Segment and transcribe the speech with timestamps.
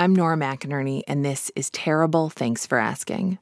[0.00, 3.38] I'm Nora McInerney, and this is Terrible Thanks for Asking.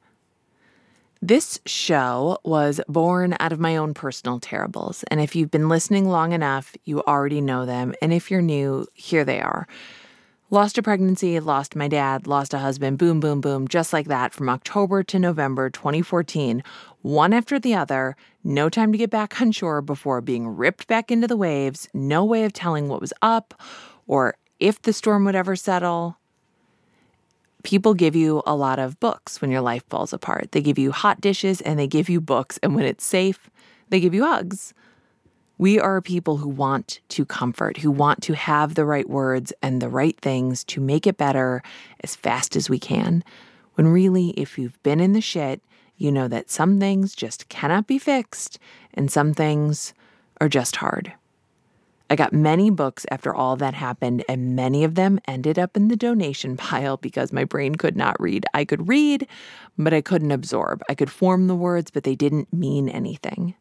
[1.23, 6.09] This show was born out of my own personal terribles, and if you've been listening
[6.09, 7.95] long enough, you already know them.
[8.03, 9.69] And if you're new, here they are.
[10.51, 14.35] Lost a pregnancy, lost my dad, lost a husband, boom, boom, boom, just like that
[14.35, 16.65] from October to November 2014,
[17.03, 21.13] one after the other, no time to get back on shore before being ripped back
[21.13, 23.55] into the waves, no way of telling what was up
[24.09, 26.18] or if the storm would ever settle.
[27.69, 30.53] People give you a lot of books when your life falls apart.
[30.53, 33.51] They give you hot dishes and they give you books, and when it's safe,
[33.91, 34.73] they give you hugs.
[35.59, 39.83] We are people who want to comfort, who want to have the right words and
[39.83, 41.63] the right things to make it better
[42.01, 43.23] as fast as we can.
[43.75, 45.61] When really, if you've been in the shit,
[45.99, 48.59] you know that some things just cannot be fixed
[48.95, 49.93] and some things
[50.41, 51.13] are just hard.
[52.11, 55.89] I got many books after all that happened, and many of them ended up in
[55.89, 58.47] the donation pile because my brain could not read.
[58.55, 59.27] I could read,
[59.77, 60.83] but I couldn't absorb.
[60.89, 63.55] I could form the words, but they didn't mean anything.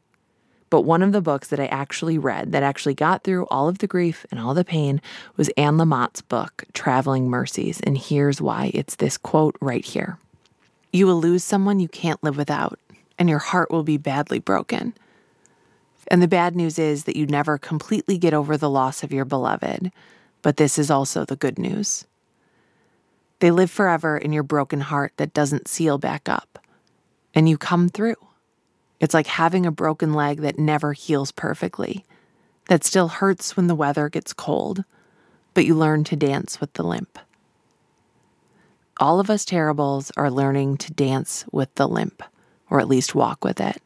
[0.69, 3.77] But one of the books that I actually read that actually got through all of
[3.77, 5.01] the grief and all the pain
[5.37, 7.79] was Anne Lamott's book, Traveling Mercies.
[7.81, 10.17] And here's why it's this quote right here
[10.91, 12.79] You will lose someone you can't live without,
[13.17, 14.93] and your heart will be badly broken.
[16.09, 19.25] And the bad news is that you never completely get over the loss of your
[19.25, 19.91] beloved.
[20.41, 22.05] But this is also the good news.
[23.39, 26.59] They live forever in your broken heart that doesn't seal back up,
[27.35, 28.15] and you come through.
[28.99, 32.03] It's like having a broken leg that never heals perfectly,
[32.67, 34.83] that still hurts when the weather gets cold,
[35.53, 37.19] but you learn to dance with the limp.
[38.99, 42.23] All of us terribles are learning to dance with the limp,
[42.71, 43.81] or at least walk with it.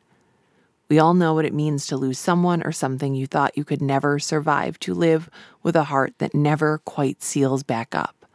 [0.92, 3.82] We all know what it means to lose someone or something you thought you could
[3.82, 5.30] never survive, to live
[5.64, 8.26] with a heart that never quite seals back up.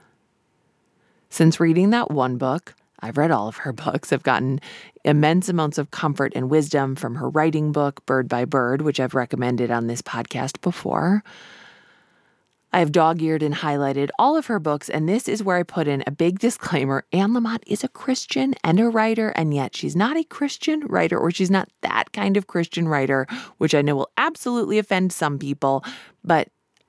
[1.29, 4.11] Since reading that one book, I've read all of her books.
[4.11, 4.63] I've gotten
[5.05, 9.15] immense amounts of comfort and wisdom from her writing book, Bird by Bird, which I've
[9.15, 11.23] recommended on this podcast before.
[12.77, 15.63] I have dog eared and highlighted all of her books, and this is where I
[15.63, 17.07] put in a big disclaimer.
[17.11, 21.17] Anne Lamott is a Christian and a writer, and yet she's not a Christian writer,
[21.17, 23.27] or she's not that kind of Christian writer,
[23.57, 25.83] which I know will absolutely offend some people.
[26.23, 26.49] But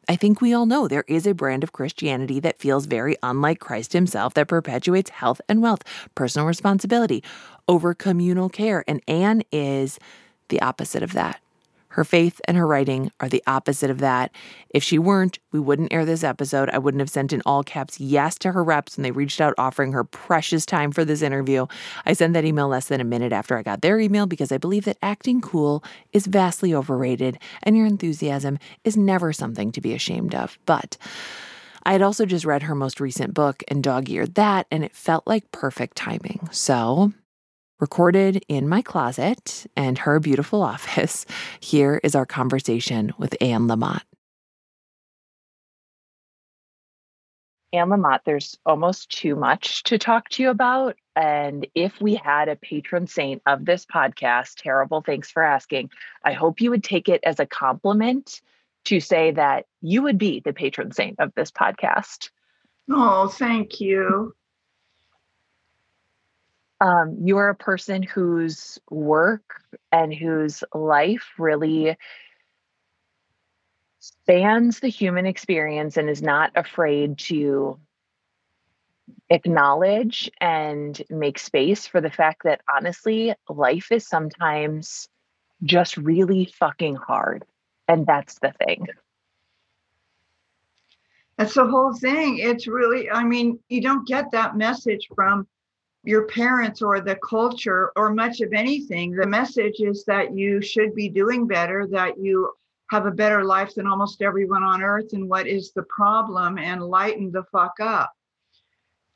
[0.10, 3.62] I think we all know there is a brand of Christianity that feels very unlike
[3.62, 5.84] Christ himself that perpetuates health and wealth,
[6.16, 7.24] personal responsibility
[7.70, 8.84] over communal care.
[8.90, 10.00] And Anne is
[10.50, 11.40] the opposite of that.
[11.98, 14.30] Her faith and her writing are the opposite of that.
[14.70, 16.70] If she weren't, we wouldn't air this episode.
[16.70, 19.56] I wouldn't have sent in all caps yes to her reps when they reached out
[19.58, 21.66] offering her precious time for this interview.
[22.06, 24.60] I sent that email less than a minute after I got their email because I
[24.60, 29.96] believe that acting cool is vastly overrated and your enthusiasm is never something to be
[29.96, 30.60] ashamed of.
[30.68, 30.98] But
[31.82, 34.96] I had also just read her most recent book and dog eared that, and it
[34.96, 36.48] felt like perfect timing.
[36.52, 37.14] So
[37.80, 41.26] recorded in my closet and her beautiful office,
[41.60, 44.02] here is our conversation with Anne Lamott.
[47.74, 50.96] Anne Lamott, there's almost too much to talk to you about.
[51.16, 55.90] And if we had a patron saint of this podcast, terrible, thanks for asking.
[56.24, 58.42] I hope you would take it as a compliment
[58.86, 62.30] to say that you would be the patron saint of this podcast.
[62.90, 64.34] Oh, thank you
[66.80, 69.62] um, you're a person whose work
[69.92, 71.98] and whose life really
[74.00, 77.80] spans the human experience and is not afraid to
[79.30, 85.10] acknowledge and make space for the fact that honestly, life is sometimes
[85.64, 87.46] just really fucking hard.
[87.88, 88.88] And that's the thing.
[91.38, 92.40] That's the whole thing.
[92.40, 95.48] It's really, I mean, you don't get that message from
[96.08, 99.12] your parents or the culture or much of anything.
[99.12, 102.54] The message is that you should be doing better, that you
[102.92, 106.82] have a better life than almost everyone on earth, and what is the problem, and
[106.82, 108.14] lighten the fuck up.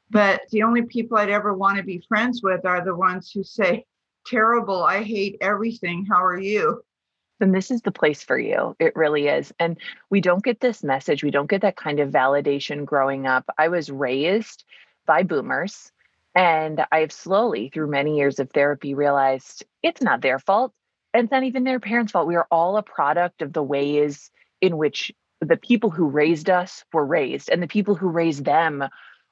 [0.10, 3.42] But the only people I'd ever want to be friends with are the ones who
[3.42, 3.86] say,
[4.26, 6.06] Terrible, I hate everything.
[6.06, 6.84] How are you?
[7.40, 8.76] then this is the place for you.
[8.80, 9.52] It really is.
[9.58, 9.76] And
[10.12, 11.24] we don't get this message.
[11.24, 13.50] We don't get that kind of validation growing up.
[13.58, 14.64] I was raised
[15.08, 15.92] by boomers
[16.36, 20.74] and I've slowly, through many years of therapy, realized it's not their fault.
[21.14, 22.28] And it's not even their parents' fault.
[22.28, 24.32] We are all a product of the ways
[24.62, 25.12] in which
[25.42, 28.84] the people who raised us were raised and the people who raised them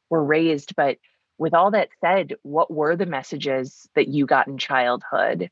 [0.09, 0.75] were raised.
[0.75, 0.97] But
[1.37, 5.49] with all that said, what were the messages that you got in childhood?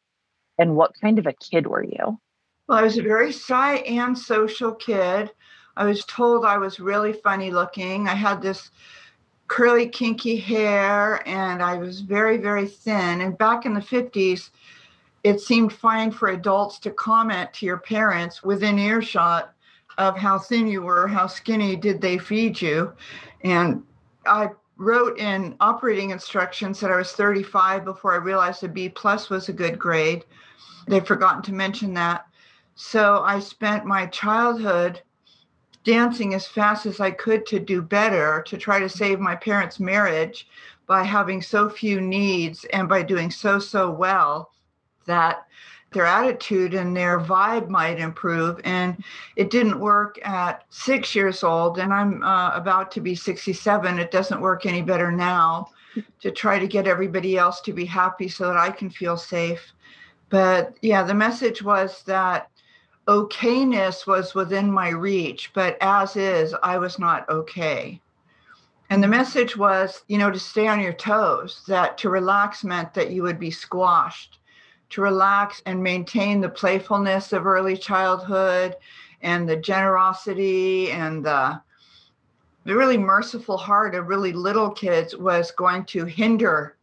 [0.60, 2.20] And what kind of a kid were you?
[2.68, 5.32] Well, I was a very shy and social kid.
[5.78, 8.10] I was told I was really funny looking.
[8.10, 8.70] I had this
[9.48, 13.22] curly, kinky hair, and I was very, very thin.
[13.22, 14.50] And back in the 50s,
[15.24, 19.54] it seemed fine for adults to comment to your parents within earshot
[19.98, 22.94] of how thin you were, how skinny did they feed you.
[23.44, 23.84] And
[24.26, 29.30] I wrote in operating instructions that I was 35 before I realized a B plus
[29.30, 30.24] was a good grade.
[30.88, 32.28] They'd forgotten to mention that.
[32.76, 35.02] So I spent my childhood
[35.88, 39.80] dancing as fast as I could to do better, to try to save my parents'
[39.80, 40.46] marriage
[40.86, 44.52] by having so few needs and by doing so, so well
[45.06, 45.48] that
[45.94, 48.60] their attitude and their vibe might improve.
[48.66, 49.02] And
[49.38, 53.98] it didn't work at six years old, and I'm uh, about to be 67.
[53.98, 55.70] It doesn't work any better now
[56.20, 59.72] to try to get everybody else to be happy so that I can feel safe.
[60.28, 62.50] But yeah, the message was that
[63.08, 68.02] okayness was within my reach, but as is, I was not okay.
[68.90, 72.94] And the message was, you know, to stay on your toes, that to relax meant
[72.94, 74.40] that you would be squashed
[74.90, 78.76] to relax and maintain the playfulness of early childhood
[79.22, 81.62] and the generosity and the
[82.64, 86.76] the really merciful heart of really little kids was going to hinder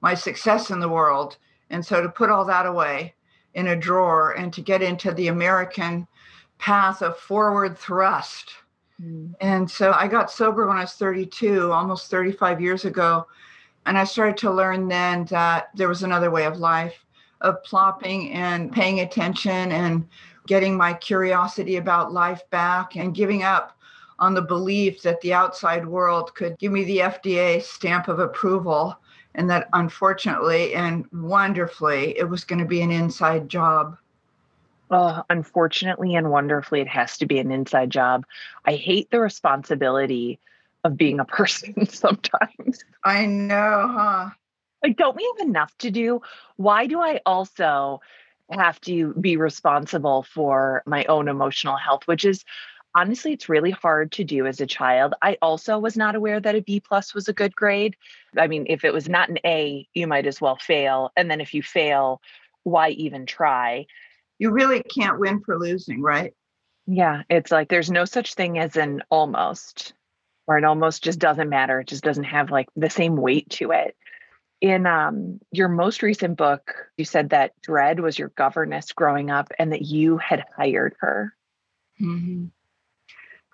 [0.00, 1.36] my success in the world
[1.70, 3.12] and so to put all that away
[3.54, 6.06] in a drawer and to get into the american
[6.58, 8.52] path of forward thrust.
[9.02, 9.34] Mm.
[9.40, 13.26] and so i got sober when i was 32 almost 35 years ago.
[13.86, 17.04] And i started to learn then that there was another way of life
[17.40, 20.06] of plopping and paying attention and
[20.46, 23.76] getting my curiosity about life back and giving up
[24.18, 28.96] on the belief that the outside world could give me the FDA stamp of approval
[29.34, 33.96] and that unfortunately and wonderfully it was going to be an inside job.
[34.90, 38.24] Oh, unfortunately and wonderfully, it has to be an inside job.
[38.64, 40.38] I hate the responsibility
[40.84, 42.84] of being a person sometimes.
[43.02, 44.30] I know, huh?
[44.82, 46.20] Like, don't we have enough to do?
[46.56, 48.02] Why do I also
[48.50, 52.44] have to be responsible for my own emotional health, which is
[52.94, 55.14] honestly it's really hard to do as a child.
[55.20, 57.96] I also was not aware that a b plus was a good grade.
[58.38, 61.40] I mean if it was not an a you might as well fail and then
[61.40, 62.20] if you fail
[62.62, 63.86] why even try?
[64.38, 66.34] You really can't win for losing right?
[66.86, 69.94] Yeah it's like there's no such thing as an almost
[70.46, 73.72] or it almost just doesn't matter it just doesn't have like the same weight to
[73.72, 73.96] it.
[74.60, 79.52] In um, your most recent book, you said that Dread was your governess growing up
[79.58, 81.34] and that you had hired her.
[82.00, 82.46] Mm-hmm.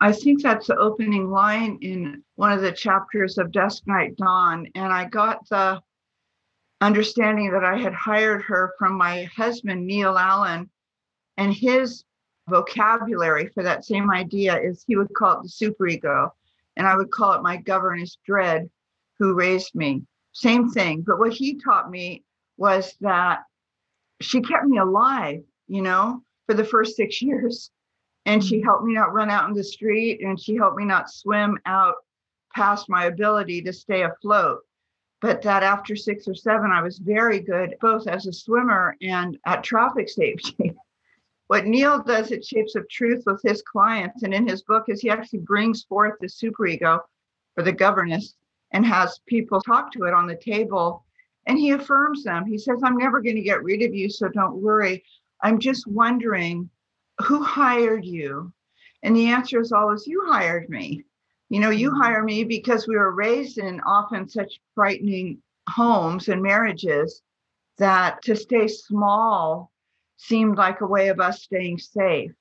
[0.00, 4.67] I think that's the opening line in one of the chapters of Dusk Night Dawn.
[4.75, 5.82] And I got the
[6.81, 10.70] understanding that I had hired her from my husband, Neil Allen,
[11.37, 12.05] and his
[12.49, 16.31] vocabulary for that same idea is he would call it the superego,
[16.76, 18.70] and I would call it my governess Dread,
[19.19, 21.03] who raised me same thing.
[21.03, 22.25] But what he taught me
[22.56, 23.41] was that
[24.20, 27.70] she kept me alive, you know, for the first six years.
[28.26, 28.67] And she mm-hmm.
[28.67, 31.96] helped me not run out in the street and she helped me not swim out
[32.55, 34.61] past my ability to stay afloat.
[35.20, 39.38] But that after six or seven, I was very good both as a swimmer and
[39.46, 40.75] at traffic safety.
[41.49, 45.00] what Neil does at Shapes of Truth with his clients and in his book is
[45.00, 47.00] he actually brings forth the superego
[47.56, 48.34] or the governess
[48.72, 51.05] and has people talk to it on the table.
[51.46, 52.46] And he affirms them.
[52.46, 55.05] He says, I'm never going to get rid of you, so don't worry.
[55.43, 56.70] I'm just wondering
[57.22, 58.53] who hired you?
[59.03, 61.05] And the answer is always, You hired me.
[61.48, 62.00] You know, you mm-hmm.
[62.00, 67.22] hire me because we were raised in often such frightening homes and marriages
[67.79, 69.72] that to stay small
[70.17, 72.32] seemed like a way of us staying safe.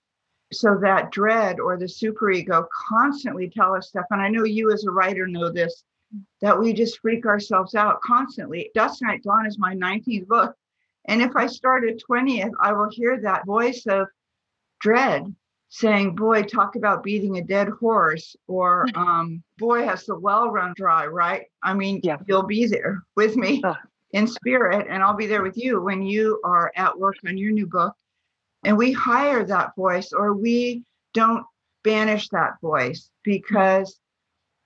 [0.51, 4.05] So that dread or the superego constantly tell us stuff.
[4.11, 5.83] And I know you as a writer know this
[6.41, 8.71] that we just freak ourselves out constantly.
[8.73, 10.55] Dusk Night Dawn is my 19th book.
[11.07, 14.07] And if I start at 20th, I will hear that voice of
[14.79, 15.33] dread
[15.69, 20.73] saying, Boy, talk about beating a dead horse, or um, Boy, has the well run
[20.75, 21.45] dry, right?
[21.63, 22.17] I mean, yeah.
[22.27, 23.63] you'll be there with me
[24.13, 27.51] in spirit, and I'll be there with you when you are at work on your
[27.51, 27.93] new book.
[28.65, 30.83] And we hire that voice, or we
[31.13, 31.45] don't
[31.83, 33.99] banish that voice because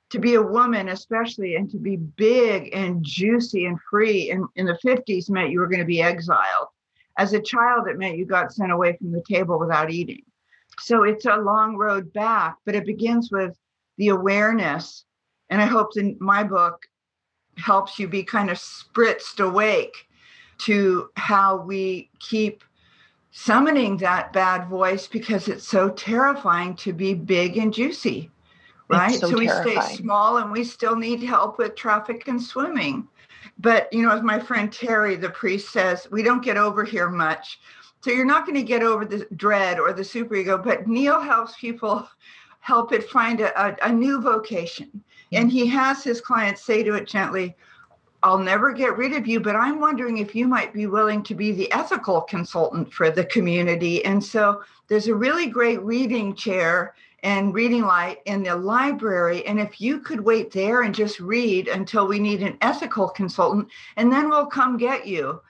[0.10, 4.66] to be a woman, especially, and to be big and juicy and free in, in
[4.66, 6.68] the 50s meant you were going to be exiled.
[7.18, 10.24] As a child, it meant you got sent away from the table without eating.
[10.80, 13.56] So it's a long road back, but it begins with
[13.98, 15.06] the awareness.
[15.50, 16.82] And I hope that my book
[17.58, 20.08] helps you be kind of spritzed awake
[20.60, 22.64] to how we keep
[23.32, 28.32] summoning that bad voice because it's so terrifying to be big and juicy
[28.90, 29.20] right?
[29.20, 29.82] so, so we terrifying.
[29.82, 33.08] stay small and we still need help with traffic and swimming.
[33.58, 37.10] But, you know, as my friend Terry, the priest, says, we don't get over here
[37.10, 37.60] much.
[38.02, 41.56] So you're not going to get over the dread or the superego, but Neil helps
[41.58, 42.08] people
[42.60, 45.04] help it find a, a, a new vocation.
[45.32, 47.56] And he has his clients say to it gently,
[48.24, 51.36] I'll never get rid of you, but I'm wondering if you might be willing to
[51.36, 54.04] be the ethical consultant for the community.
[54.06, 59.46] And so there's a really great reading chair and reading light in the library.
[59.46, 63.70] And if you could wait there and just read until we need an ethical consultant,
[63.96, 65.42] and then we'll come get you.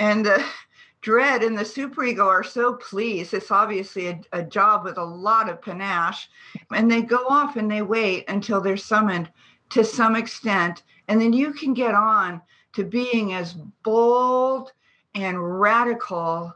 [0.00, 0.44] And the
[1.00, 3.34] dread and the superego are so pleased.
[3.34, 6.28] It's obviously a, a job with a lot of panache.
[6.72, 9.30] And they go off and they wait until they're summoned
[9.70, 10.82] to some extent.
[11.08, 12.40] And then you can get on
[12.74, 14.72] to being as bold
[15.14, 16.54] and radical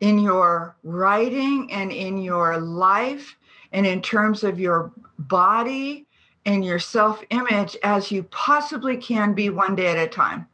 [0.00, 3.36] in your writing and in your life
[3.72, 6.06] and in terms of your body
[6.44, 10.46] and your self image as you possibly can be one day at a time.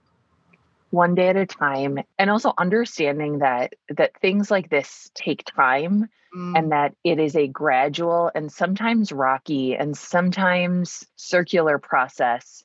[0.90, 1.98] One day at a time.
[2.18, 6.58] And also understanding that that things like this take time mm.
[6.58, 12.64] and that it is a gradual and sometimes rocky and sometimes circular process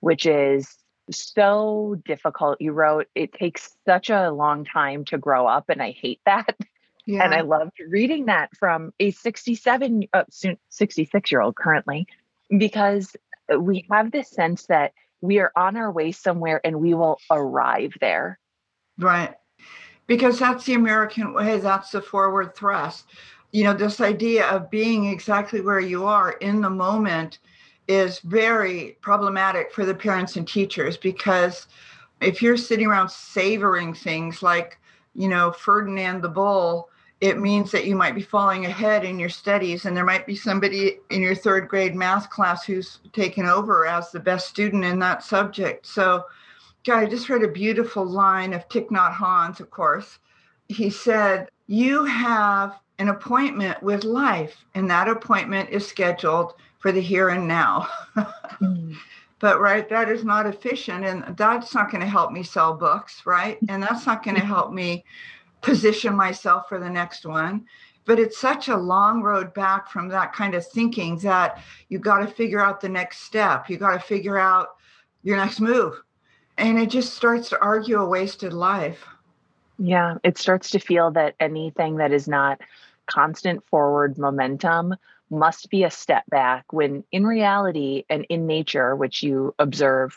[0.00, 0.76] which is
[1.10, 2.60] so difficult.
[2.60, 6.56] You wrote it takes such a long time to grow up and i hate that
[7.08, 7.24] yeah.
[7.24, 10.24] and i loved reading that from a 67 uh,
[10.68, 12.06] 66 year old currently
[12.56, 13.16] because
[13.58, 17.94] we have this sense that we are on our way somewhere and we will arrive
[18.00, 18.38] there.
[18.98, 19.34] Right.
[20.06, 23.04] Because that's the American way, that's the forward thrust.
[23.52, 27.38] You know, this idea of being exactly where you are in the moment
[27.88, 31.66] is very problematic for the parents and teachers because
[32.20, 34.78] if you're sitting around savoring things like,
[35.14, 39.28] you know, Ferdinand the Bull, it means that you might be falling ahead in your
[39.28, 43.86] studies and there might be somebody in your third grade math class who's taken over
[43.86, 45.84] as the best student in that subject.
[45.86, 46.24] So
[46.86, 50.18] God, i just read a beautiful line of Thich Nhat Hanh's of course.
[50.68, 57.00] He said you have an appointment with life and that appointment is scheduled for the
[57.00, 57.88] here and now.
[58.16, 58.94] Mm.
[59.40, 63.22] but right that is not efficient and that's not going to help me sell books
[63.26, 63.58] right?
[63.68, 65.04] And that's not going to help me
[65.60, 67.66] position myself for the next one.
[68.04, 72.18] But it's such a long road back from that kind of thinking that you got
[72.20, 73.68] to figure out the next step.
[73.68, 74.76] You got to figure out
[75.22, 76.00] your next move.
[76.56, 79.04] And it just starts to argue a wasted life.
[79.78, 82.60] Yeah it starts to feel that anything that is not
[83.06, 84.94] constant forward momentum
[85.30, 90.14] must be a step back when in reality and in nature which you observe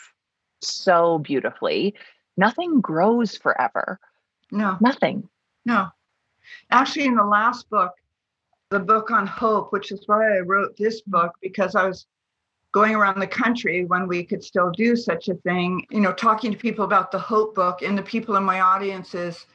[0.62, 1.94] so beautifully
[2.38, 4.00] nothing grows forever
[4.52, 4.78] no.
[4.82, 5.28] Nothing.
[5.66, 5.88] No.
[6.70, 7.94] Actually, in the last book,
[8.70, 12.08] the book on hope, which is why I wrote this book, because I was
[12.72, 16.52] going around the country when we could still do such a thing, you know, talking
[16.52, 19.46] to people about the hope book, and the people in my audiences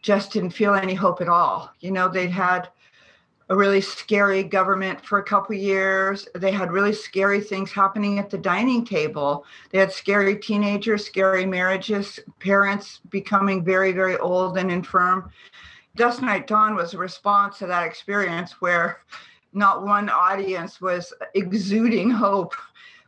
[0.00, 1.70] just didn't feel any hope at all.
[1.80, 2.68] You know, they'd had
[3.48, 6.28] a really scary government for a couple years.
[6.34, 9.44] They had really scary things happening at the dining table.
[9.70, 15.30] They had scary teenagers, scary marriages, parents becoming very, very old and infirm.
[15.96, 19.00] Dusk Night Dawn was a response to that experience where
[19.52, 22.54] not one audience was exuding hope.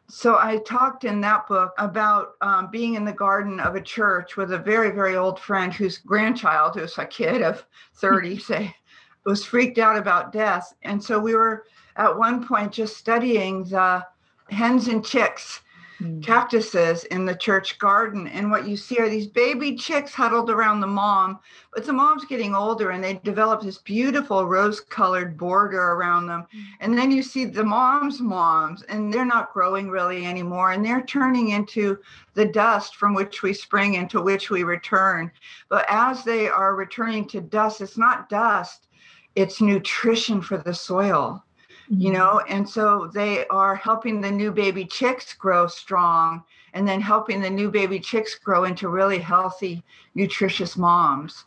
[0.09, 4.37] So I talked in that book about um, being in the garden of a church
[4.37, 7.65] with a very, very old friend whose grandchild, who's a kid of
[7.95, 8.77] 30, say,
[9.25, 10.75] was freaked out about death.
[10.83, 11.67] And so we were
[11.97, 14.05] at one point just studying the
[14.51, 15.61] hens and chicks
[16.01, 16.23] mm.
[16.23, 18.29] cactuses in the church garden.
[18.29, 21.39] And what you see are these baby chicks huddled around the mom,
[21.73, 26.47] but the mom's getting older and they develop this beautiful rose colored border around them.
[26.55, 26.65] Mm.
[26.81, 30.73] And then you see the mom's moms, and they're not growing really anymore.
[30.73, 31.99] And they're turning into
[32.35, 35.31] the dust from which we spring, and to which we return.
[35.69, 38.89] But as they are returning to dust, it's not dust
[39.37, 41.43] it's nutrition for the soil
[41.89, 42.19] you mm-hmm.
[42.19, 47.41] know and so they are helping the new baby chicks grow strong and then helping
[47.41, 49.83] the new baby chicks grow into really healthy
[50.15, 51.45] nutritious moms.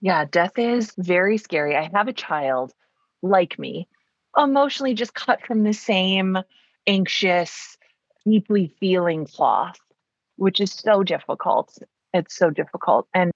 [0.00, 1.76] Yeah death is very scary.
[1.76, 2.72] I have a child
[3.22, 3.88] like me
[4.36, 6.38] emotionally just cut from the same
[6.86, 7.78] anxious
[8.24, 9.78] deeply feeling cloth
[10.36, 11.78] which is so difficult.
[12.12, 13.08] It's so difficult.
[13.14, 13.30] And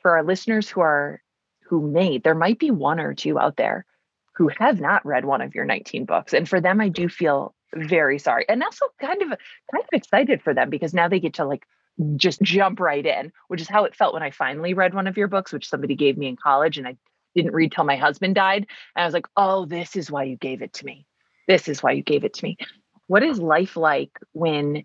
[0.00, 1.20] for our listeners who are
[1.68, 3.84] who may, there might be one or two out there
[4.36, 6.32] who have not read one of your 19 books.
[6.32, 8.46] And for them, I do feel very sorry.
[8.48, 11.66] And also kind of kind of excited for them because now they get to like
[12.16, 15.16] just jump right in, which is how it felt when I finally read one of
[15.16, 16.96] your books, which somebody gave me in college and I
[17.34, 18.66] didn't read till my husband died.
[18.94, 21.06] And I was like, oh, this is why you gave it to me.
[21.48, 22.56] this is why you gave it to me.
[23.06, 24.84] What is life like when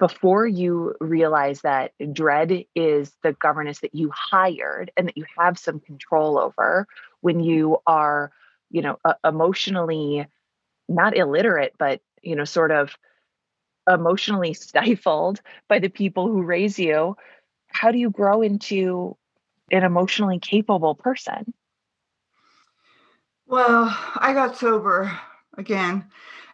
[0.00, 5.58] before you realize that dread is the governess that you hired and that you have
[5.58, 6.88] some control over
[7.20, 8.32] when you are
[8.70, 10.26] you know uh, emotionally
[10.88, 12.96] not illiterate but you know sort of
[13.88, 17.14] emotionally stifled by the people who raise you
[17.68, 19.16] how do you grow into
[19.70, 21.54] an emotionally capable person?
[23.46, 25.12] Well i got sober
[25.58, 26.06] again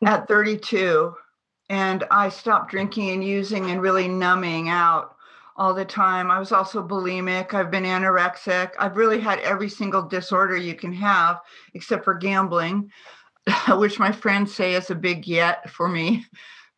[0.05, 1.15] at 32
[1.69, 5.17] and I stopped drinking and using and really numbing out
[5.57, 6.31] all the time.
[6.31, 7.55] I was also bulimic.
[7.55, 8.73] I've been anorexic.
[8.79, 11.41] I've really had every single disorder you can have,
[11.75, 12.91] except for gambling,
[13.71, 16.27] which my friends say is a big yet for me.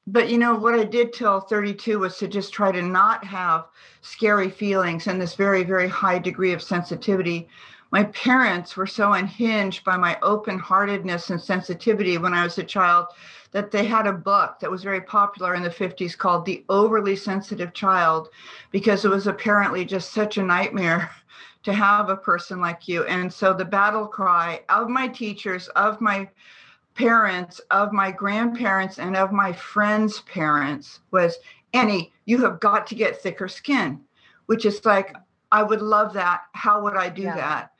[0.06, 3.66] But you know, what I did till 32 was to just try to not have
[4.00, 7.48] scary feelings and this very, very high degree of sensitivity.
[7.90, 12.64] My parents were so unhinged by my open heartedness and sensitivity when I was a
[12.64, 13.08] child
[13.52, 17.16] that they had a book that was very popular in the 50s called The Overly
[17.16, 18.28] Sensitive Child
[18.70, 21.10] because it was apparently just such a nightmare
[21.64, 23.04] to have a person like you.
[23.04, 26.28] And so the battle cry of my teachers, of my
[26.94, 31.36] parents, of my grandparents, and of my friends' parents was
[31.74, 34.00] Annie, you have got to get thicker skin,
[34.46, 35.14] which is like,
[35.50, 36.42] I would love that.
[36.52, 37.36] How would I do yeah.
[37.36, 37.72] that?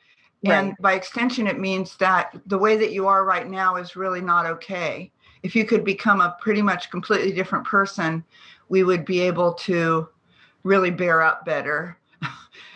[0.45, 0.53] Right.
[0.53, 4.21] And by extension, it means that the way that you are right now is really
[4.21, 5.11] not okay
[5.43, 8.23] if you could become a pretty much completely different person,
[8.67, 10.07] we would be able to
[10.63, 11.97] really bear up better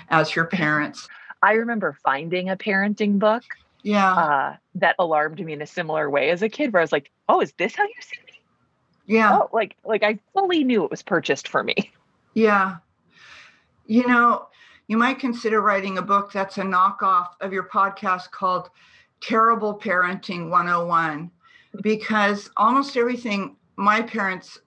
[0.09, 1.07] as your parents.
[1.41, 3.43] I remember finding a parenting book.
[3.83, 4.13] Yeah.
[4.13, 7.11] Uh, that alarmed me in a similar way as a kid, where I was like,
[7.27, 8.39] "Oh, is this how you see me?"
[9.05, 9.37] Yeah.
[9.39, 11.75] Oh, like like I fully knew it was purchased for me.
[12.35, 12.77] Yeah.
[13.85, 14.47] You know,
[14.87, 18.71] you might consider writing a book that's a knockoff of your podcast called
[19.21, 21.29] Terrible Parenting 101
[21.81, 24.59] because almost everything my parents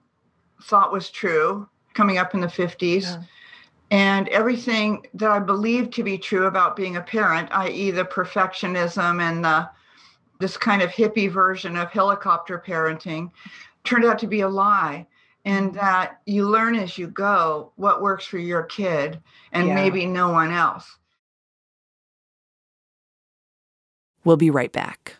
[0.63, 3.21] thought was true coming up in the 50s yeah.
[3.91, 9.21] and everything that i believed to be true about being a parent i.e the perfectionism
[9.21, 9.69] and the
[10.39, 13.31] this kind of hippie version of helicopter parenting
[13.83, 15.05] turned out to be a lie
[15.45, 15.77] and mm-hmm.
[15.77, 19.19] that you learn as you go what works for your kid
[19.53, 19.75] and yeah.
[19.75, 20.97] maybe no one else
[24.25, 25.15] we'll be right back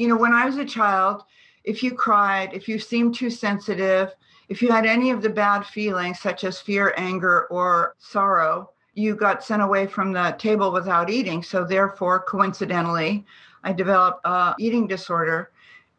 [0.00, 1.24] you know, when I was a child,
[1.62, 4.14] if you cried, if you seemed too sensitive,
[4.48, 9.14] if you had any of the bad feelings, such as fear, anger, or sorrow, you
[9.14, 11.42] got sent away from the table without eating.
[11.42, 13.26] So, therefore, coincidentally,
[13.62, 15.50] I developed a eating disorder.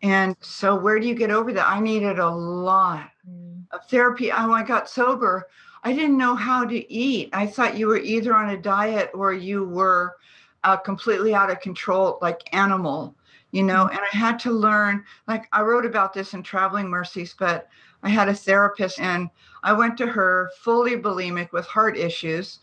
[0.02, 1.70] And so, where do you get over that?
[1.70, 3.64] I needed a lot mm.
[3.72, 4.32] of therapy.
[4.32, 5.48] Oh, I got sober.
[5.84, 7.30] I didn't know how to eat.
[7.34, 10.16] I thought you were either on a diet or you were
[10.63, 13.15] uh, completely out of control, like animal
[13.52, 13.86] you know?
[13.86, 13.95] Mm-hmm.
[13.95, 17.67] and i had to learn like i wrote about this in traveling mercies but
[18.04, 19.30] i had a therapist and
[19.63, 22.60] i went to her fully bulimic with heart issues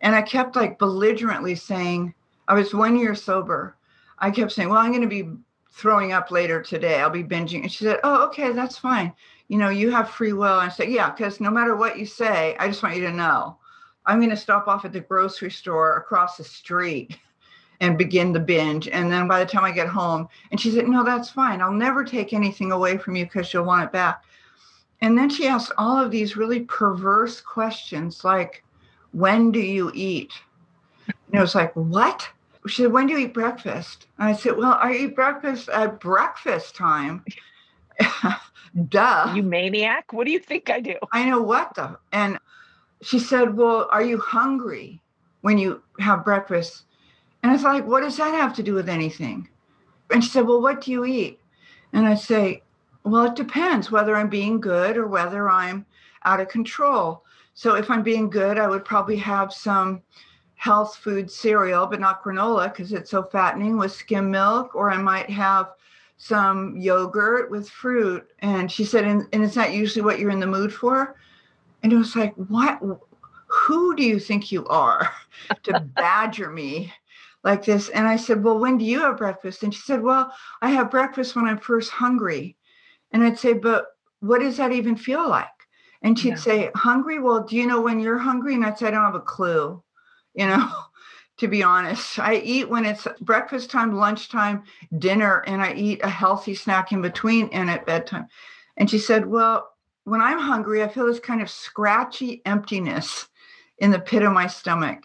[0.00, 2.14] and i kept like belligerently saying
[2.48, 3.76] i was one year sober.
[4.18, 5.30] I kept saying well i'm going to be
[5.72, 7.00] throwing up later today.
[7.00, 7.60] I'll be binging.
[7.60, 9.12] And she said oh okay that's fine.
[9.48, 10.60] You know you have free will.
[10.60, 13.12] And i said yeah because no matter what you say i just want you to
[13.12, 13.58] know
[14.06, 17.18] i'm going to stop off at the grocery store across the street
[17.80, 18.88] and begin the binge.
[18.88, 21.60] And then by the time I get home, and she said, No, that's fine.
[21.60, 24.24] I'll never take anything away from you because you'll want it back.
[25.02, 28.64] And then she asked all of these really perverse questions like,
[29.12, 30.32] When do you eat?
[31.06, 32.28] And I was like, What?
[32.66, 34.06] She said, When do you eat breakfast?
[34.18, 37.24] And I said, Well, I eat breakfast at breakfast time.
[38.88, 39.32] Duh.
[39.34, 40.12] You maniac.
[40.12, 40.96] What do you think I do?
[41.12, 41.98] I know what the.
[42.12, 42.38] And
[43.02, 45.00] she said, Well, are you hungry
[45.42, 46.82] when you have breakfast?
[47.46, 49.48] And I thought, like, what does that have to do with anything?
[50.10, 51.38] And she said, Well, what do you eat?
[51.92, 52.64] And I say,
[53.04, 55.86] Well, it depends whether I'm being good or whether I'm
[56.24, 57.22] out of control.
[57.54, 60.02] So if I'm being good, I would probably have some
[60.56, 64.96] health food cereal, but not granola because it's so fattening with skim milk, or I
[64.96, 65.68] might have
[66.16, 68.26] some yogurt with fruit.
[68.40, 71.14] And she said, and, and is that usually what you're in the mood for?
[71.84, 72.82] And it was like, what?
[73.46, 75.12] Who do you think you are
[75.62, 76.92] to badger me
[77.46, 77.88] like this.
[77.88, 79.62] And I said, Well, when do you have breakfast?
[79.62, 80.30] And she said, Well,
[80.60, 82.56] I have breakfast when I'm first hungry.
[83.12, 83.86] And I'd say, But
[84.20, 85.46] what does that even feel like?
[86.02, 86.34] And she'd yeah.
[86.34, 87.20] say, Hungry?
[87.20, 88.54] Well, do you know when you're hungry?
[88.54, 89.82] And I'd say, I don't have a clue,
[90.34, 90.70] you know.
[91.38, 92.18] to be honest.
[92.18, 94.62] I eat when it's breakfast time, lunchtime,
[94.96, 98.26] dinner, and I eat a healthy snack in between and at bedtime.
[98.78, 99.68] And she said, Well,
[100.04, 103.28] when I'm hungry, I feel this kind of scratchy emptiness
[103.76, 105.02] in the pit of my stomach.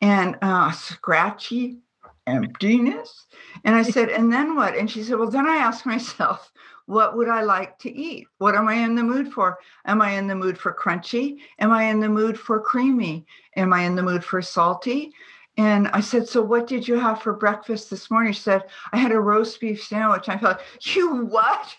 [0.00, 1.78] And uh, scratchy
[2.26, 3.26] emptiness.
[3.64, 4.76] And I said, and then what?
[4.76, 6.52] And she said, well, then I asked myself,
[6.86, 8.26] what would I like to eat?
[8.38, 9.58] What am I in the mood for?
[9.86, 11.38] Am I in the mood for crunchy?
[11.58, 13.26] Am I in the mood for creamy?
[13.56, 15.12] Am I in the mood for salty?
[15.56, 18.32] And I said, So what did you have for breakfast this morning?
[18.32, 20.28] She said, I had a roast beef sandwich.
[20.28, 21.74] I thought, You what?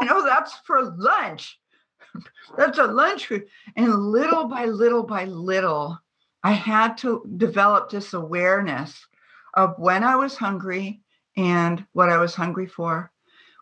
[0.00, 1.58] You know, that's for lunch.
[2.56, 3.46] That's a lunch food.
[3.76, 5.98] And little by little by little,
[6.44, 9.06] I had to develop this awareness
[9.54, 11.00] of when I was hungry
[11.38, 13.10] and what I was hungry for.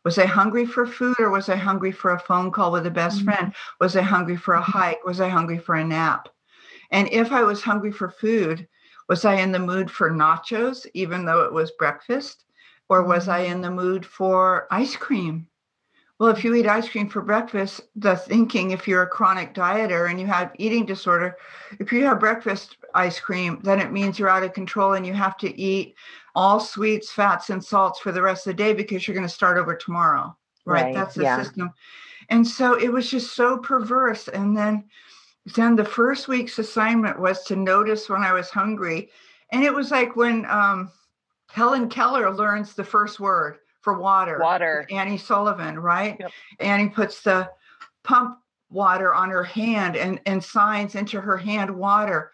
[0.05, 2.91] Was I hungry for food or was I hungry for a phone call with a
[2.91, 3.27] best mm-hmm.
[3.27, 3.55] friend?
[3.81, 4.73] Was I hungry for a mm-hmm.
[4.73, 5.05] hike?
[5.05, 6.29] Was I hungry for a nap?
[6.91, 8.67] And if I was hungry for food,
[9.09, 12.45] was I in the mood for nachos, even though it was breakfast?
[12.89, 13.53] Or was I mm-hmm.
[13.53, 15.47] in the mood for ice cream?
[16.23, 20.09] Well, if you eat ice cream for breakfast, the thinking, if you're a chronic dieter
[20.09, 21.37] and you have eating disorder,
[21.81, 25.15] if you have breakfast ice cream, then it means you're out of control and you
[25.15, 25.97] have to eat
[26.37, 29.35] all sweets, fats, and salts for the rest of the day because you're going to
[29.35, 30.37] start over tomorrow.
[30.65, 30.85] Right.
[30.85, 30.95] right.
[30.95, 31.43] That's the yeah.
[31.43, 31.73] system.
[32.29, 34.29] And so it was just so perverse.
[34.29, 34.85] And then
[35.57, 39.11] then the first week's assignment was to notice when I was hungry.
[39.51, 40.93] And it was like when um,
[41.51, 44.39] Helen Keller learns the first word for water.
[44.41, 44.87] Water.
[44.91, 46.17] Annie Sullivan, right?
[46.19, 46.31] Yep.
[46.61, 47.51] Annie puts the
[48.03, 48.39] pump
[48.71, 52.33] water on her hand and, and signs into her hand water.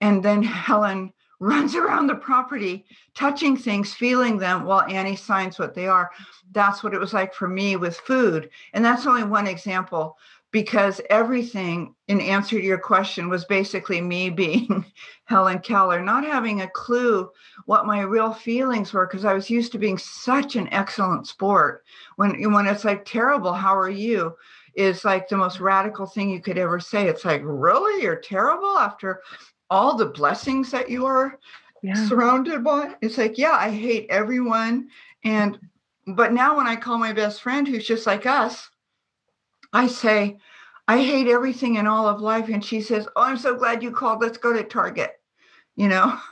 [0.00, 5.74] And then Helen runs around the property, touching things, feeling them while Annie signs what
[5.74, 6.10] they are.
[6.52, 8.50] That's what it was like for me with food.
[8.74, 10.18] And that's only one example
[10.52, 14.84] because everything in answer to your question was basically me being
[15.24, 17.30] Helen Keller, not having a clue
[17.66, 21.84] what my real feelings were because I was used to being such an excellent sport.
[22.16, 24.36] When when it's like terrible, how are you?
[24.74, 27.08] Is like the most radical thing you could ever say.
[27.08, 29.20] It's like, really, you're terrible after
[29.68, 31.38] all the blessings that you are
[31.82, 32.08] yeah.
[32.08, 32.94] surrounded by.
[33.00, 34.88] It's like, yeah, I hate everyone.
[35.24, 35.58] And
[36.06, 38.70] but now when I call my best friend who's just like us,
[39.72, 40.38] I say,
[40.88, 42.48] I hate everything in all of life.
[42.48, 44.20] And she says, Oh, I'm so glad you called.
[44.20, 45.20] Let's go to Target.
[45.76, 46.18] You know?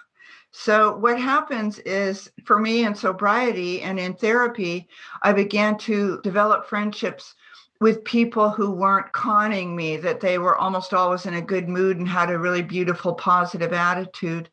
[0.50, 4.88] So, what happens is for me in sobriety and in therapy,
[5.22, 7.34] I began to develop friendships
[7.80, 11.98] with people who weren't conning me, that they were almost always in a good mood
[11.98, 14.48] and had a really beautiful, positive attitude.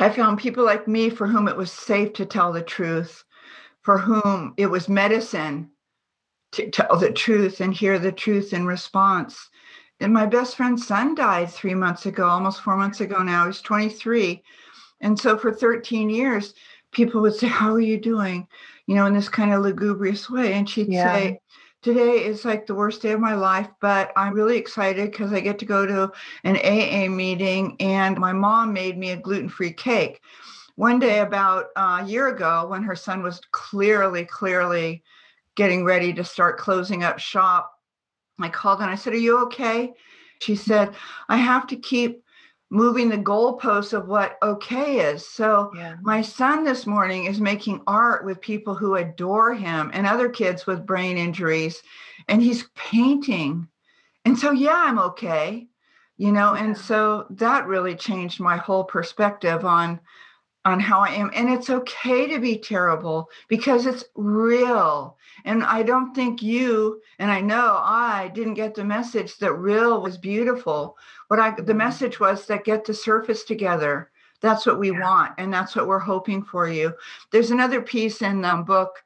[0.00, 3.22] I found people like me for whom it was safe to tell the truth,
[3.82, 5.70] for whom it was medicine
[6.56, 9.48] to tell the truth and hear the truth in response.
[10.00, 13.46] And my best friend's son died three months ago, almost four months ago now.
[13.46, 14.42] He's 23.
[15.00, 16.54] And so for 13 years,
[16.92, 18.46] people would say, How are you doing?
[18.86, 20.54] You know, in this kind of lugubrious way.
[20.54, 21.14] And she'd yeah.
[21.14, 21.40] say,
[21.82, 25.40] Today is like the worst day of my life, but I'm really excited because I
[25.40, 26.10] get to go to
[26.42, 30.20] an AA meeting and my mom made me a gluten free cake.
[30.74, 35.04] One day, about uh, a year ago, when her son was clearly, clearly
[35.56, 37.72] getting ready to start closing up shop,
[38.40, 39.94] I called and I said, Are you okay?
[40.40, 40.94] She said,
[41.28, 42.22] I have to keep
[42.70, 45.26] moving the goalposts of what okay is.
[45.26, 45.96] So yeah.
[46.02, 50.66] my son this morning is making art with people who adore him and other kids
[50.66, 51.80] with brain injuries
[52.28, 53.68] and he's painting.
[54.24, 55.68] And so yeah, I'm okay.
[56.18, 56.64] You know, yeah.
[56.64, 60.00] and so that really changed my whole perspective on
[60.64, 61.30] on how I am.
[61.32, 65.15] And it's okay to be terrible because it's real.
[65.46, 70.02] And I don't think you, and I know I didn't get the message that real
[70.02, 70.98] was beautiful.
[71.28, 71.78] What I, the mm-hmm.
[71.78, 74.10] message was that get the surface together.
[74.42, 75.00] That's what we yeah.
[75.00, 75.32] want.
[75.38, 76.92] And that's what we're hoping for you.
[77.30, 79.02] There's another piece in the book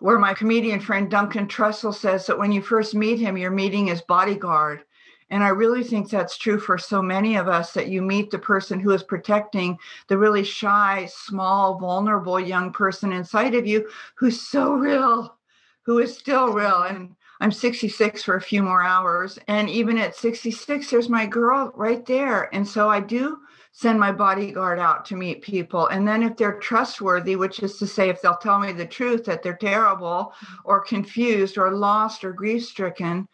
[0.00, 3.86] where my comedian friend Duncan Trussell says that when you first meet him, you're meeting
[3.86, 4.84] his bodyguard
[5.30, 8.38] and I really think that's true for so many of us that you meet the
[8.38, 14.40] person who is protecting the really shy, small, vulnerable young person inside of you who's
[14.40, 15.36] so real,
[15.84, 16.82] who is still real.
[16.82, 19.38] And I'm 66 for a few more hours.
[19.48, 22.54] And even at 66, there's my girl right there.
[22.54, 23.38] And so I do
[23.72, 25.88] send my bodyguard out to meet people.
[25.88, 29.24] And then if they're trustworthy, which is to say, if they'll tell me the truth
[29.24, 30.32] that they're terrible
[30.64, 33.28] or confused or lost or grief stricken,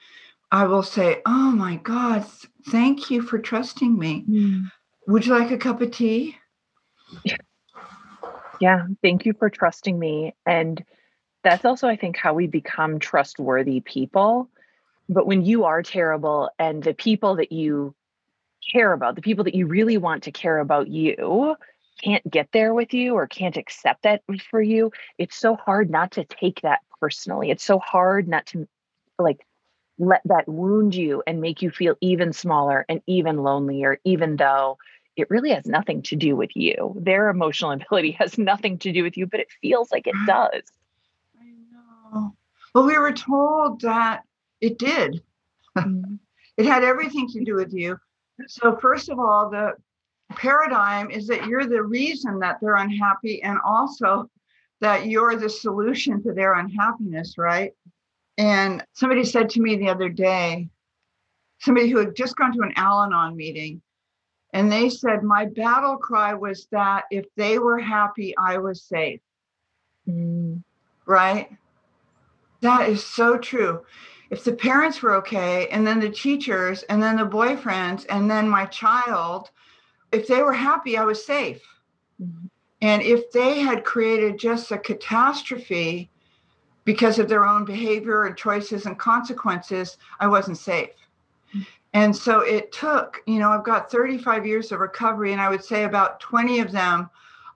[0.51, 2.27] I will say, Oh my God,
[2.69, 4.25] thank you for trusting me.
[4.29, 4.73] Mm.
[5.07, 6.37] Would you like a cup of tea?
[8.61, 10.35] Yeah, thank you for trusting me.
[10.45, 10.85] And
[11.43, 14.49] that's also, I think, how we become trustworthy people.
[15.09, 17.95] But when you are terrible and the people that you
[18.73, 21.57] care about, the people that you really want to care about you,
[22.03, 26.13] can't get there with you or can't accept that for you, it's so hard not
[26.13, 27.51] to take that personally.
[27.51, 28.69] It's so hard not to
[29.19, 29.47] like
[29.99, 34.79] let that wound you and make you feel even smaller and even lonelier, even though
[35.17, 36.97] it really has nothing to do with you.
[36.99, 40.27] Their emotional ability has nothing to do with you, but it feels like it mm.
[40.27, 40.63] does.
[42.13, 44.23] Well, we were told that
[44.61, 45.23] it did.
[45.77, 46.15] Mm-hmm.
[46.57, 47.99] it had everything to do with you.
[48.47, 49.73] So, first of all, the
[50.31, 54.31] paradigm is that you're the reason that they're unhappy and also
[54.81, 57.73] that you're the solution to their unhappiness, right?
[58.39, 60.69] And somebody said to me the other day,
[61.59, 63.83] somebody who had just gone to an Al Anon meeting,
[64.53, 69.21] and they said, My battle cry was that if they were happy, I was safe.
[70.09, 70.63] Mm.
[71.07, 71.51] Right?
[72.61, 73.85] That is so true.
[74.31, 78.49] If the parents were okay, and then the teachers, and then the boyfriends, and then
[78.49, 79.51] my child,
[80.13, 81.63] if they were happy, I was safe.
[82.23, 82.47] Mm-hmm.
[82.83, 86.11] And if they had created just a catastrophe
[86.85, 90.91] because of their own behavior and choices and consequences, I wasn't safe.
[91.51, 91.63] Mm-hmm.
[91.93, 95.65] And so it took, you know, I've got 35 years of recovery, and I would
[95.65, 97.11] say about 20 of them,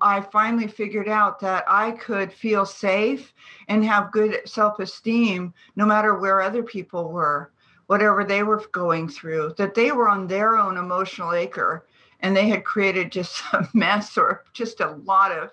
[0.04, 3.32] I finally figured out that I could feel safe
[3.68, 7.52] and have good self esteem no matter where other people were,
[7.86, 11.86] whatever they were going through, that they were on their own emotional acre
[12.20, 15.50] and they had created just a mess or just a lot of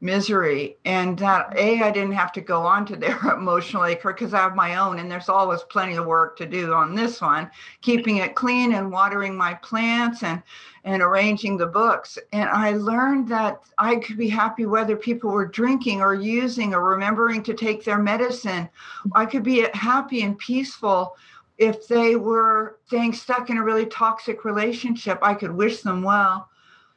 [0.00, 0.76] misery.
[0.84, 4.38] And that a i didn't have to go on to their emotional acre because i
[4.38, 7.50] have my own and there's always plenty of work to do on this one
[7.82, 10.42] keeping it clean and watering my plants and
[10.84, 12.18] and arranging the books.
[12.32, 16.82] And i learned that i could be happy whether people were drinking or using or
[16.82, 18.68] remembering to take their medicine.
[19.14, 21.16] I could be happy and peaceful
[21.58, 26.48] if they were staying stuck in a really toxic relationship, I could wish them well.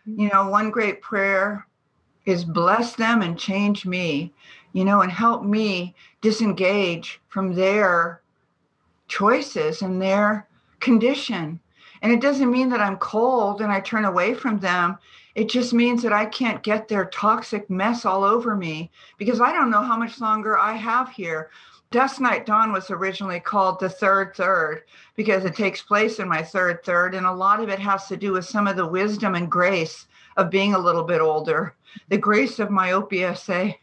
[0.05, 1.67] You know, one great prayer
[2.25, 4.33] is bless them and change me,
[4.71, 8.21] you know, and help me disengage from their
[9.07, 10.47] choices and their
[10.79, 11.59] condition.
[12.01, 14.97] And it doesn't mean that I'm cold and I turn away from them.
[15.35, 19.51] It just means that I can't get their toxic mess all over me because I
[19.51, 21.49] don't know how much longer I have here.
[21.91, 24.83] Dusk Night Dawn was originally called the third third
[25.15, 27.13] because it takes place in my third third.
[27.15, 30.07] And a lot of it has to do with some of the wisdom and grace
[30.35, 31.75] of being a little bit older,
[32.09, 33.79] the grace of myopia, say.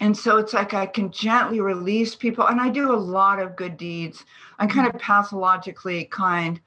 [0.00, 2.46] And so it's like I can gently release people.
[2.46, 4.24] And I do a lot of good deeds.
[4.58, 6.60] I'm kind of pathologically kind,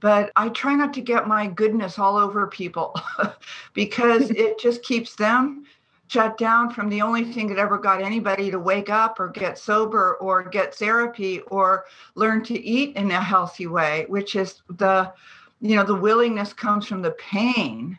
[0.00, 2.94] but I try not to get my goodness all over people
[3.74, 5.64] because it just keeps them
[6.08, 9.58] shut down from the only thing that ever got anybody to wake up or get
[9.58, 15.12] sober or get therapy or learn to eat in a healthy way which is the
[15.60, 17.98] you know the willingness comes from the pain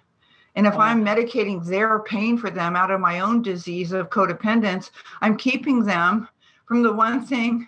[0.58, 0.82] and if uh-huh.
[0.82, 4.92] i'm medicating their pain for them out of my own disease of codependence
[5.22, 6.28] i'm keeping them
[6.66, 7.68] from the one thing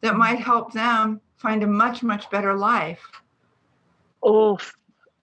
[0.00, 3.02] that might help them find a much much better life.
[4.22, 4.58] Oh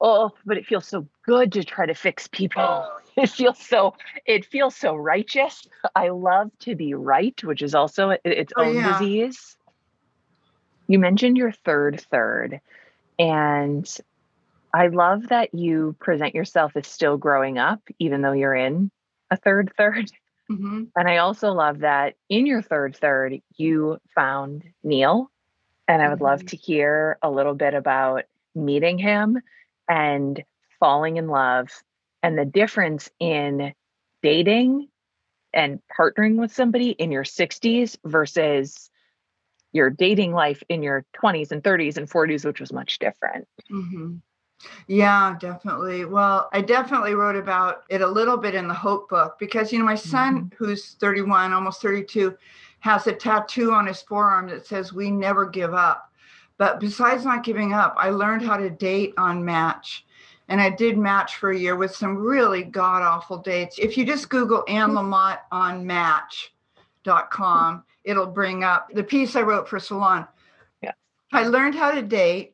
[0.02, 2.90] oh but it feels so good to try to fix people.
[3.16, 3.94] It feels so
[4.26, 5.68] it feels so righteous.
[5.96, 8.92] I love to be right which is also its oh, own yeah.
[8.92, 9.56] disease.
[10.88, 12.60] You mentioned your third third
[13.20, 13.88] and
[14.74, 18.92] i love that you present yourself as still growing up even though you're in
[19.32, 20.10] a third third
[20.52, 20.84] mm-hmm.
[20.96, 25.30] and i also love that in your third third you found neil
[25.88, 26.26] and i would mm-hmm.
[26.26, 28.24] love to hear a little bit about
[28.56, 29.40] meeting him
[29.90, 30.44] and
[30.80, 31.70] falling in love
[32.22, 33.74] and the difference in
[34.22, 34.88] dating
[35.54, 38.90] and partnering with somebody in your 60s versus
[39.72, 43.48] your dating life in your 20s and 30s and 40s, which was much different.
[43.72, 44.16] Mm-hmm.
[44.88, 46.06] Yeah, definitely.
[46.06, 49.80] Well, I definitely wrote about it a little bit in the Hope book because, you
[49.80, 50.56] know, my son, mm-hmm.
[50.56, 52.36] who's 31, almost 32,
[52.80, 56.12] has a tattoo on his forearm that says, We never give up.
[56.58, 60.06] But besides not giving up, I learned how to date on Match.
[60.50, 63.80] And I did match for a year with some really god awful dates.
[63.80, 69.70] If you just Google Anne Lamott on match.com, it'll bring up the piece I wrote
[69.70, 70.28] for Salon.
[70.82, 70.92] Yeah.
[71.32, 72.53] I learned how to date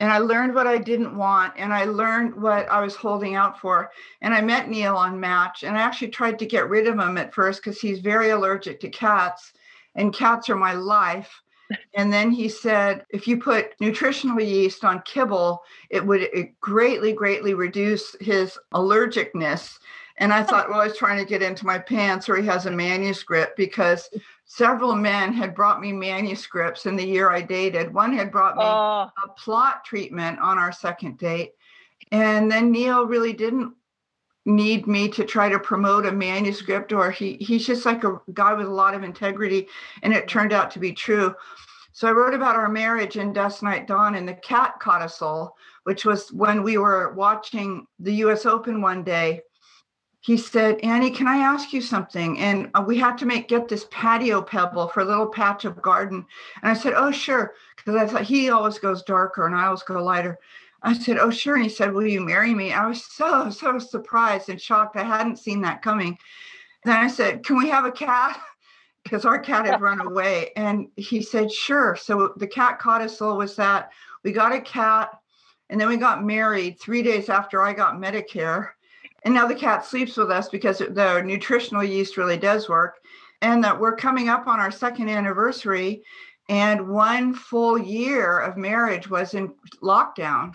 [0.00, 3.60] and I learned what I didn't want and I learned what I was holding out
[3.60, 3.90] for.
[4.22, 7.18] And I met Neil on Match and I actually tried to get rid of him
[7.18, 9.52] at first because he's very allergic to cats
[9.94, 11.42] and cats are my life.
[11.94, 16.28] And then he said, if you put nutritional yeast on kibble, it would
[16.60, 19.78] greatly, greatly reduce his allergicness.
[20.16, 22.66] And I thought, well, I was trying to get into my pants or he has
[22.66, 24.10] a manuscript because
[24.52, 27.94] several men had brought me manuscripts in the year I dated.
[27.94, 29.08] One had brought me oh.
[29.24, 31.52] a plot treatment on our second date.
[32.10, 33.74] And then Neil really didn't
[34.44, 38.52] need me to try to promote a manuscript or he he's just like a guy
[38.52, 39.68] with a lot of integrity
[40.02, 41.34] and it turned out to be true
[41.92, 46.04] so i wrote about our marriage in dusk night dawn and the cat codicil which
[46.04, 49.40] was when we were watching the US Open one day.
[50.22, 52.38] He said, Annie, can I ask you something?
[52.38, 55.80] And uh, we had to make get this patio pebble for a little patch of
[55.80, 56.26] garden.
[56.62, 57.54] And I said, Oh, sure.
[57.76, 60.38] Because I thought he always goes darker and I always go lighter.
[60.82, 61.54] I said, Oh, sure.
[61.54, 62.72] And he said, Will you marry me?
[62.72, 64.96] I was so, so surprised and shocked.
[64.96, 66.18] I hadn't seen that coming.
[66.84, 68.40] Then I said, Can we have a cat?
[69.02, 70.50] Because our cat had run away.
[70.56, 71.96] And he said, Sure.
[71.96, 73.90] So the cat codicil was that
[74.22, 75.18] we got a cat
[75.70, 78.72] and then we got married three days after I got Medicare.
[79.24, 82.96] And now the cat sleeps with us because the nutritional yeast really does work.
[83.42, 86.02] And that we're coming up on our second anniversary.
[86.48, 90.54] And one full year of marriage was in lockdown.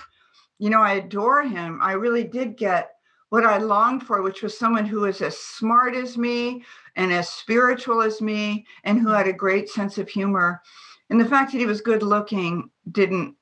[0.60, 1.80] You know, I adore him.
[1.82, 2.91] I really did get
[3.30, 6.63] what I longed for, which was someone who was as smart as me
[6.95, 10.62] and as spiritual as me and who had a great sense of humor.
[11.10, 13.36] And the fact that he was good looking didn't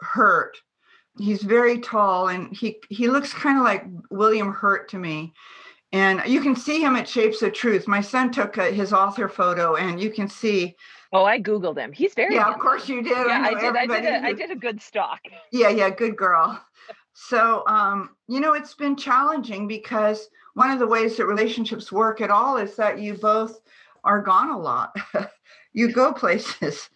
[0.00, 0.56] hurt
[1.20, 5.32] he's very tall and he he looks kind of like William Hurt to me.
[5.92, 7.88] And you can see him at Shapes of Truth.
[7.88, 10.76] My son took a, his author photo, and you can see.
[11.12, 11.92] Oh, I googled him.
[11.92, 12.36] He's very.
[12.36, 13.10] Yeah, of course you did.
[13.10, 13.76] Yeah, I, I did.
[13.76, 14.04] I did.
[14.04, 15.20] A, I did a good stock.
[15.50, 16.62] Yeah, yeah, good girl.
[17.12, 22.20] So, um, you know, it's been challenging because one of the ways that relationships work
[22.20, 23.60] at all is that you both
[24.04, 24.94] are gone a lot.
[25.72, 26.88] you go places,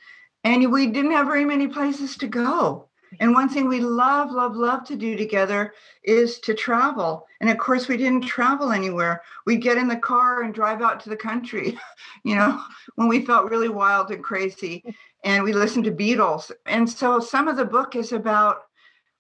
[0.44, 2.88] and we didn't have very many places to go.
[3.20, 7.26] And one thing we love, love, love to do together is to travel.
[7.40, 9.22] And of course, we didn't travel anywhere.
[9.46, 11.78] We'd get in the car and drive out to the country,
[12.24, 12.60] you know,
[12.96, 14.84] when we felt really wild and crazy.
[15.24, 16.50] And we listened to Beatles.
[16.66, 18.62] And so some of the book is about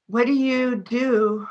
[0.06, 1.46] what do you do?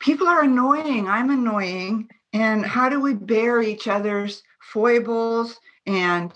[0.00, 1.08] People are annoying.
[1.08, 2.08] I'm annoying.
[2.32, 6.32] And how do we bear each other's foibles and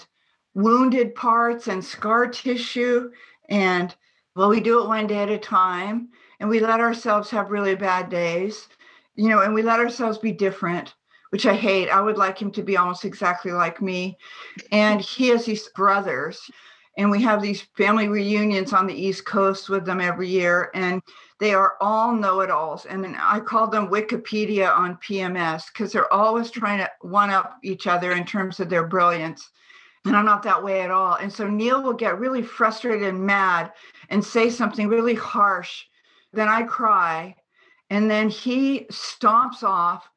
[0.54, 3.10] wounded parts and scar tissue
[3.48, 3.94] and
[4.36, 7.74] well, we do it one day at a time and we let ourselves have really
[7.74, 8.68] bad days,
[9.14, 10.94] you know, and we let ourselves be different,
[11.30, 11.88] which I hate.
[11.88, 14.18] I would like him to be almost exactly like me.
[14.70, 16.38] And he has these brothers,
[16.98, 20.70] and we have these family reunions on the East Coast with them every year.
[20.74, 21.00] And
[21.40, 22.84] they are all know it alls.
[22.84, 27.86] And I call them Wikipedia on PMS because they're always trying to one up each
[27.86, 29.50] other in terms of their brilliance.
[30.06, 31.14] And I'm not that way at all.
[31.14, 33.72] And so Neil will get really frustrated and mad
[34.08, 35.84] and say something really harsh,
[36.32, 37.34] then I cry.
[37.90, 40.08] And then he stomps off.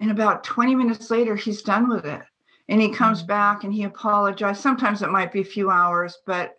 [0.00, 2.22] And about 20 minutes later, he's done with it.
[2.68, 3.28] And he comes mm-hmm.
[3.28, 4.60] back and he apologized.
[4.60, 6.54] Sometimes it might be a few hours, but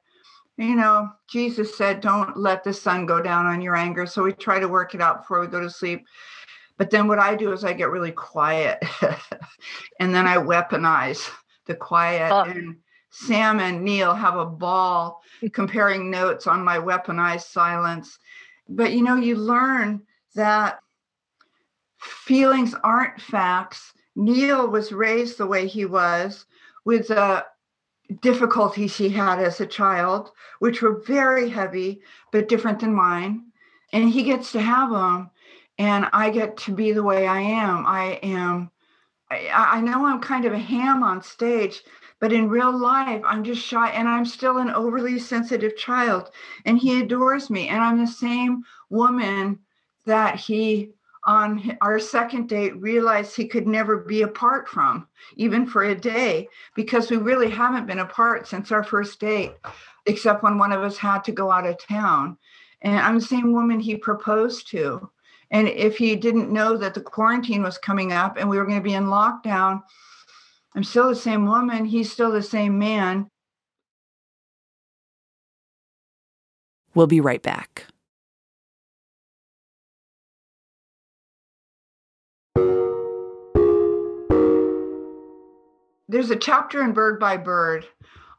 [0.58, 4.06] you know, Jesus said, don't let the sun go down on your anger.
[4.06, 6.06] So we try to work it out before we go to sleep.
[6.78, 8.84] But then what I do is I get really quiet
[10.02, 11.30] and then I weaponize
[11.70, 12.34] the quiet.
[12.34, 12.42] Oh.
[12.42, 12.76] And
[13.12, 15.54] Sam and Neil have a ball mm.
[15.54, 18.20] comparing notes on my weaponized silence.
[18.68, 20.02] But you know, you learn
[20.36, 20.80] that
[22.00, 23.94] feelings aren't facts.
[24.16, 26.46] Neil was raised the way he was
[26.86, 27.46] with the
[28.22, 32.02] difficulties he had as a child, which were very heavy,
[32.32, 33.46] but different than mine.
[33.94, 35.30] And he gets to have them.
[35.78, 37.86] And I get to be the way I am.
[37.86, 38.72] I am,
[39.32, 41.84] I, I know I'm kind of a ham on stage,
[42.20, 46.32] but in real life, I'm just shy and I'm still an overly sensitive child.
[46.66, 47.70] And he adores me.
[47.70, 49.60] And I'm the same woman
[50.06, 50.92] that he,
[51.26, 56.48] on our second date, realized he could never be apart from, even for a day,
[56.76, 59.54] because we really haven't been apart since our first date,
[60.06, 62.38] except when one of us had to go out of town.
[62.82, 65.10] And I'm the same woman he proposed to.
[65.52, 68.78] And if he didn't know that the quarantine was coming up and we were going
[68.78, 69.82] to be in lockdown,
[70.76, 71.86] I'm still the same woman.
[71.86, 73.30] He's still the same man.
[76.94, 77.86] We'll be right back.
[86.08, 87.86] There's a chapter in Bird by Bird,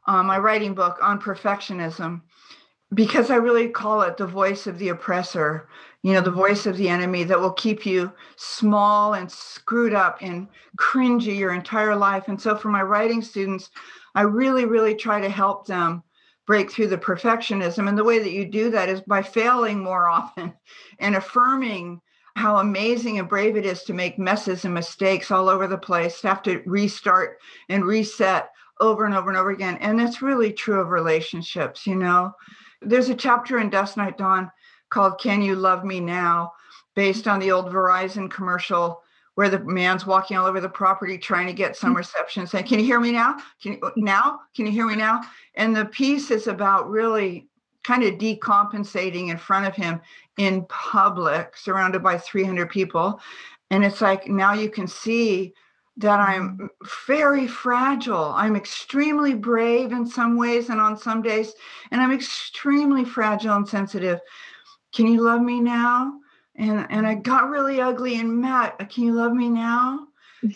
[0.05, 2.21] uh, my writing book on perfectionism,
[2.93, 5.69] because I really call it the voice of the oppressor
[6.03, 10.17] you know, the voice of the enemy that will keep you small and screwed up
[10.21, 10.47] and
[10.77, 12.27] cringy your entire life.
[12.27, 13.69] And so for my writing students,
[14.15, 16.03] I really, really try to help them
[16.47, 17.87] break through the perfectionism.
[17.87, 20.53] And the way that you do that is by failing more often
[20.99, 22.01] and affirming
[22.35, 26.21] how amazing and brave it is to make messes and mistakes all over the place,
[26.21, 27.37] to have to restart
[27.69, 28.49] and reset
[28.79, 29.77] over and over and over again.
[29.81, 32.31] And that's really true of relationships, you know.
[32.81, 34.49] There's a chapter in Dusk Night Dawn
[34.91, 36.53] called Can You Love Me Now,
[36.95, 39.01] based on the old Verizon commercial
[39.35, 41.97] where the man's walking all over the property trying to get some mm.
[41.97, 43.37] reception saying, Can you hear me now?
[43.61, 44.41] Can you now?
[44.55, 45.21] Can you hear me now?
[45.55, 47.47] And the piece is about really
[47.83, 50.01] kind of decompensating in front of him
[50.37, 53.19] in public, surrounded by 300 people.
[53.71, 55.53] And it's like now you can see
[55.97, 56.65] that I'm mm-hmm.
[57.07, 58.33] very fragile.
[58.35, 61.53] I'm extremely brave in some ways and on some days,
[61.91, 64.19] and I'm extremely fragile and sensitive.
[64.93, 66.13] Can you love me now?
[66.55, 68.73] And and I got really ugly and mad.
[68.89, 70.07] Can you love me now?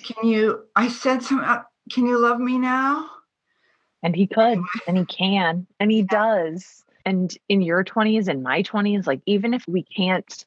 [0.03, 0.65] Can you?
[0.75, 1.39] I said some.
[1.39, 1.61] Uh,
[1.91, 3.09] can you love me now?
[4.03, 6.83] And he could, and he can, and he does.
[7.05, 10.45] And in your 20s and my 20s, like even if we can't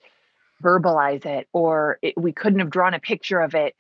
[0.63, 3.75] verbalize it or it, we couldn't have drawn a picture of it,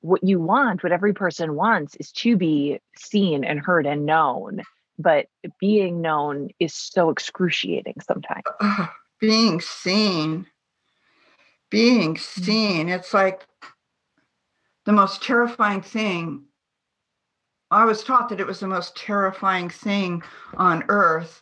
[0.00, 4.62] what you want, what every person wants, is to be seen and heard and known.
[4.98, 5.26] But
[5.58, 8.44] being known is so excruciating sometimes.
[9.22, 10.48] Being seen,
[11.70, 12.42] being mm-hmm.
[12.42, 13.46] seen, it's like
[14.84, 16.42] the most terrifying thing.
[17.70, 21.40] I was taught that it was the most terrifying thing on earth.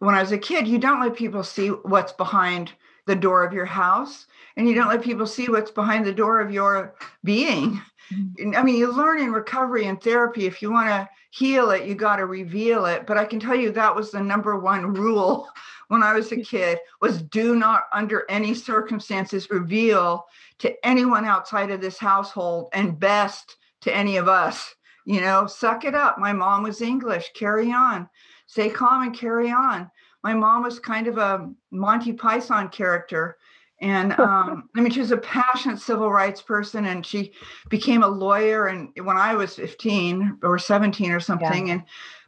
[0.00, 2.72] When I was a kid, you don't let people see what's behind
[3.06, 6.40] the door of your house and you don't let people see what's behind the door
[6.40, 7.80] of your being.
[8.12, 8.56] Mm-hmm.
[8.56, 11.94] I mean, you learn in recovery and therapy if you want to heal it, you
[11.94, 13.06] got to reveal it.
[13.06, 15.48] But I can tell you that was the number one rule
[15.92, 20.24] when I was a kid was do not under any circumstances reveal
[20.60, 24.74] to anyone outside of this household and best to any of us.
[25.04, 26.18] You know, suck it up.
[26.18, 27.32] My mom was English.
[27.34, 28.08] Carry on.
[28.46, 29.90] Stay calm and carry on.
[30.24, 33.36] My mom was kind of a Monty Python character
[33.82, 37.32] and um, I mean, she was a passionate civil rights person, and she
[37.68, 38.68] became a lawyer.
[38.68, 41.74] And when I was 15 or 17 or something, yeah.
[41.74, 41.82] and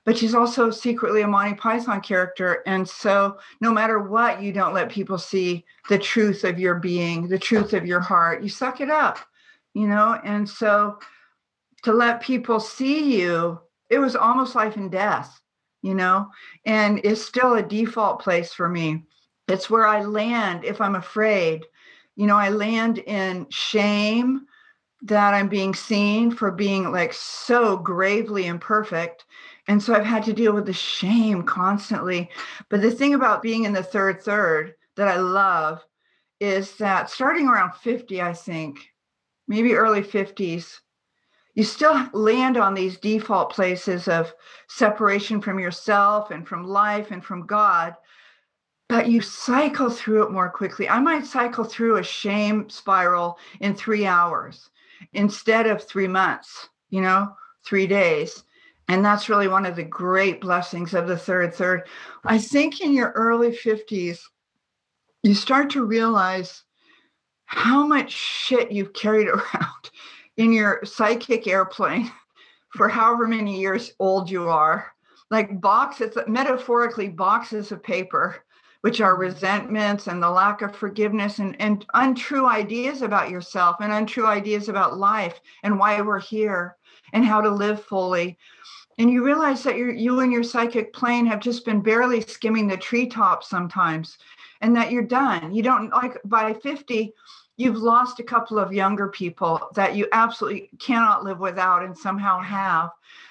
[0.05, 2.63] but she's also secretly a Monty Python character.
[2.67, 7.29] And so, no matter what, you don't let people see the truth of your being,
[7.29, 8.43] the truth of your heart.
[8.43, 9.19] You suck it up,
[9.73, 10.21] you know.
[10.25, 10.99] And so,
[11.83, 15.41] to let people see you, it was almost life and death,
[15.83, 16.29] you know.
[16.65, 19.05] And it's still a default place for me
[19.49, 21.67] it's where I land if I'm afraid.
[22.17, 24.47] You know, I land in shame
[25.03, 29.25] that I'm being seen for being like so gravely imperfect.
[29.67, 32.31] And so I've had to deal with the shame constantly.
[32.69, 35.83] But the thing about being in the third third that I love
[36.41, 38.79] is that starting around 50, I think,
[39.49, 40.81] maybe early 50s,
[41.55, 44.35] you still land on these default places of
[44.69, 47.95] separation from yourself and from life and from God
[48.89, 50.89] but you cycle through it more quickly.
[50.89, 54.71] I might cycle through a shame spiral in three hours
[55.13, 57.35] instead of three months, you know,
[57.65, 58.45] three days.
[58.89, 61.89] And that's really one of the great blessings of the third third.
[62.25, 64.21] I think in your early 50s,
[65.23, 66.63] you start to realize
[67.47, 69.91] how much shit you've carried around
[70.37, 72.11] in your psychic airplane
[72.71, 74.93] for however many years old you are
[75.31, 78.45] like boxes metaphorically boxes of paper
[78.85, 83.91] which are resentments and the lack of forgiveness and, and untrue ideas about yourself and
[83.91, 86.77] untrue ideas about life and why we're here
[87.15, 88.37] and how to live fully.
[88.99, 92.67] And you realize that you you and your psychic plane have just been barely skimming
[92.69, 94.19] the treetops sometimes,
[94.61, 95.55] and that you're done.
[95.55, 97.15] You don't like by 50,
[97.57, 102.39] you've lost a couple of younger people that you absolutely cannot live without and somehow
[102.43, 102.91] have.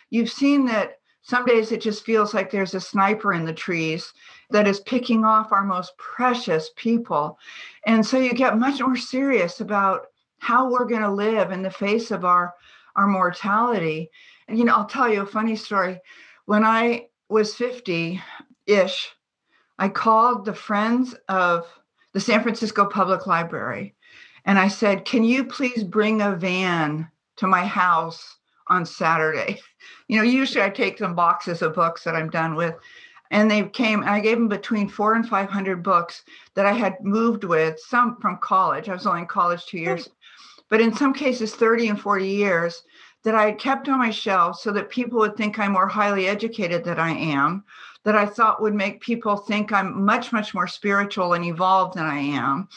[0.09, 4.13] You've seen that some days it just feels like there's a sniper in the trees
[4.49, 7.39] that is picking off our most precious people.
[7.85, 10.07] And so you get much more serious about
[10.39, 12.53] how we're going to live in the face of our
[12.95, 14.11] our mortality.
[14.47, 15.99] And you know, I'll tell you a funny story.
[16.45, 18.21] When I was 50
[18.67, 19.09] ish,
[19.79, 21.67] I called the friends of
[22.11, 23.95] the San Francisco Public Library
[24.45, 29.59] and I said, Can you please bring a van to my house on Saturday.
[30.07, 32.75] You know, usually I take some boxes of books that I'm done with.
[33.31, 36.23] And they came, I gave them between four and 500 books
[36.55, 38.87] that I had moved with, some from college.
[38.87, 40.09] I was only in college two years,
[40.69, 42.83] but in some cases, 30 and 40 years
[43.23, 46.27] that I had kept on my shelf so that people would think I'm more highly
[46.27, 47.63] educated than I am,
[48.03, 52.05] that I thought would make people think I'm much, much more spiritual and evolved than
[52.05, 52.69] I am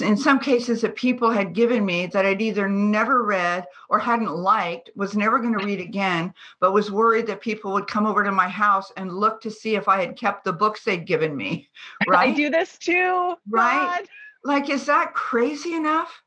[0.00, 4.30] in some cases that people had given me that I'd either never read or hadn't
[4.30, 8.22] liked, was never going to read again, but was worried that people would come over
[8.22, 11.36] to my house and look to see if I had kept the books they'd given
[11.36, 11.68] me.
[12.08, 12.30] Right.
[12.30, 13.34] I do this too.
[13.48, 14.00] Right.
[14.00, 14.08] God.
[14.42, 16.22] Like, is that crazy enough?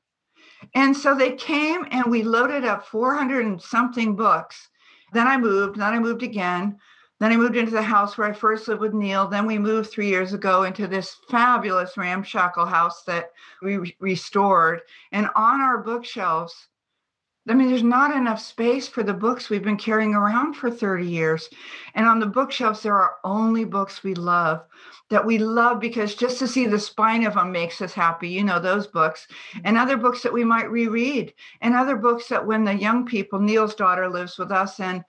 [0.75, 4.69] And so they came and we loaded up 400 and something books.
[5.13, 6.77] Then I moved, then I moved again.
[7.23, 9.29] Then I moved into the house where I first lived with Neil.
[9.29, 14.81] Then we moved three years ago into this fabulous ramshackle house that we re- restored.
[15.13, 16.67] And on our bookshelves
[17.47, 21.05] I mean, there's not enough space for the books we've been carrying around for 30
[21.05, 21.49] years.
[21.93, 24.63] And on the bookshelves, there are only books we love
[25.09, 28.29] that we love because just to see the spine of them makes us happy.
[28.29, 29.27] You know, those books
[29.65, 33.39] and other books that we might reread and other books that when the young people,
[33.39, 35.03] Neil's daughter lives with us and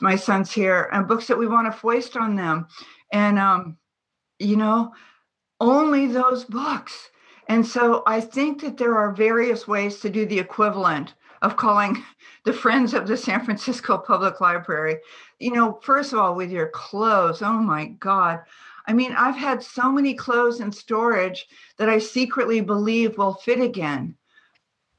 [0.00, 2.66] my son's here, and books that we want to foist on them.
[3.12, 3.76] And, um,
[4.38, 4.92] you know,
[5.60, 7.10] only those books.
[7.48, 12.02] And so I think that there are various ways to do the equivalent of calling
[12.44, 14.98] the friends of the San Francisco Public Library.
[15.38, 18.40] You know, first of all, with your clothes, oh my God.
[18.86, 21.46] I mean, I've had so many clothes in storage
[21.78, 24.14] that I secretly believe will fit again,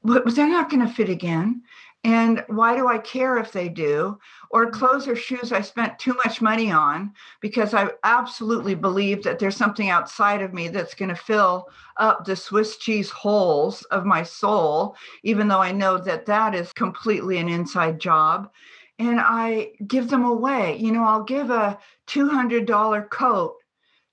[0.04, 1.62] but they're not going to fit again.
[2.08, 4.18] And why do I care if they do?
[4.48, 4.78] Or mm-hmm.
[4.78, 9.58] clothes or shoes I spent too much money on because I absolutely believe that there's
[9.58, 14.22] something outside of me that's going to fill up the Swiss cheese holes of my
[14.22, 18.50] soul, even though I know that that is completely an inside job.
[18.98, 20.78] And I give them away.
[20.78, 23.56] You know, I'll give a $200 coat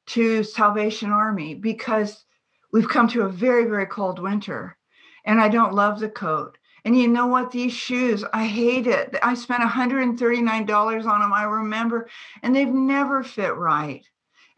[0.08, 2.26] to Salvation Army because
[2.74, 4.76] we've come to a very, very cold winter
[5.24, 6.58] and I don't love the coat.
[6.86, 7.52] And you know what?
[7.52, 9.18] These shoes, I hate it.
[9.24, 12.08] I spent $139 on them, I remember,
[12.44, 14.08] and they've never fit right.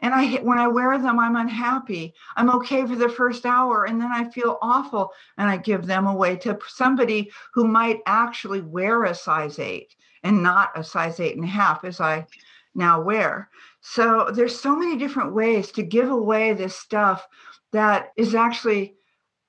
[0.00, 2.14] And I when I wear them, I'm unhappy.
[2.36, 6.06] I'm okay for the first hour, and then I feel awful, and I give them
[6.06, 11.34] away to somebody who might actually wear a size eight and not a size eight
[11.34, 12.26] and a half, as I
[12.74, 13.48] now wear.
[13.80, 17.26] So there's so many different ways to give away this stuff
[17.72, 18.97] that is actually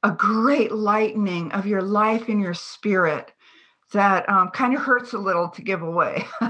[0.03, 3.33] a great lightening of your life and your spirit
[3.91, 6.23] that um, kind of hurts a little to give away.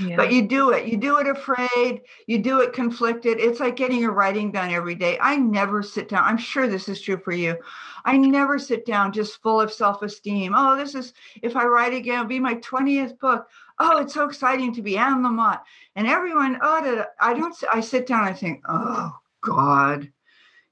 [0.00, 0.16] yeah.
[0.16, 0.88] But you do it.
[0.88, 2.02] You do it afraid.
[2.26, 3.38] You do it conflicted.
[3.38, 5.16] It's like getting your writing done every day.
[5.20, 6.24] I never sit down.
[6.24, 7.56] I'm sure this is true for you.
[8.04, 10.52] I never sit down just full of self esteem.
[10.56, 13.46] Oh, this is, if I write again, it'll be my 20th book.
[13.78, 15.60] Oh, it's so exciting to be Anne Lamott.
[15.94, 20.10] And everyone, oh, I don't, I sit down and I think, oh, God,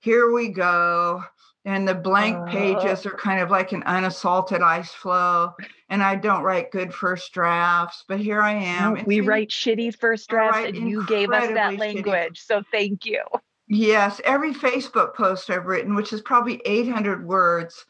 [0.01, 1.23] here we go
[1.69, 5.53] and the blank uh, pages are kind of like an unassaulted ice floe
[5.91, 9.95] and i don't write good first drafts but here i am no, we write shitty
[9.95, 12.47] first drafts and you gave us that language shitty.
[12.47, 13.23] so thank you
[13.69, 17.85] yes every facebook post i've written which is probably 800 words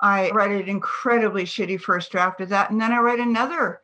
[0.00, 3.80] i write an incredibly shitty first draft of that and then i write another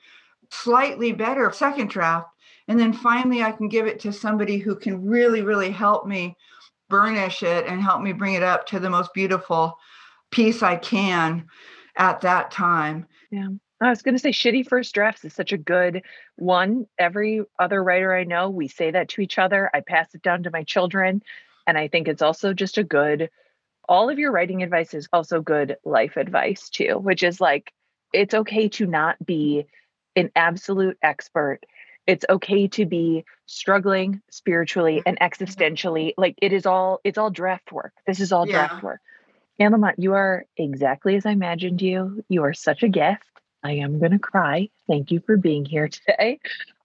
[0.50, 2.28] slightly better second draft
[2.68, 6.36] and then finally i can give it to somebody who can really really help me
[6.90, 9.78] burnish it and help me bring it up to the most beautiful
[10.30, 11.46] piece I can
[11.96, 13.06] at that time.
[13.30, 13.48] Yeah.
[13.80, 16.02] I was going to say shitty first drafts is such a good
[16.36, 16.86] one.
[16.98, 19.70] Every other writer I know, we say that to each other.
[19.72, 21.22] I pass it down to my children.
[21.66, 23.30] And I think it's also just a good,
[23.88, 27.72] all of your writing advice is also good life advice too, which is like,
[28.12, 29.64] it's okay to not be
[30.14, 31.60] an absolute expert
[32.10, 37.70] it's okay to be struggling spiritually and existentially like it is all it's all draft
[37.70, 38.66] work this is all yeah.
[38.66, 39.00] draft work
[39.60, 42.24] Anne Lamott, you are exactly as I imagined you.
[42.30, 43.22] You are such a gift.
[43.62, 44.70] I am going to cry.
[44.88, 46.40] Thank you for being here today.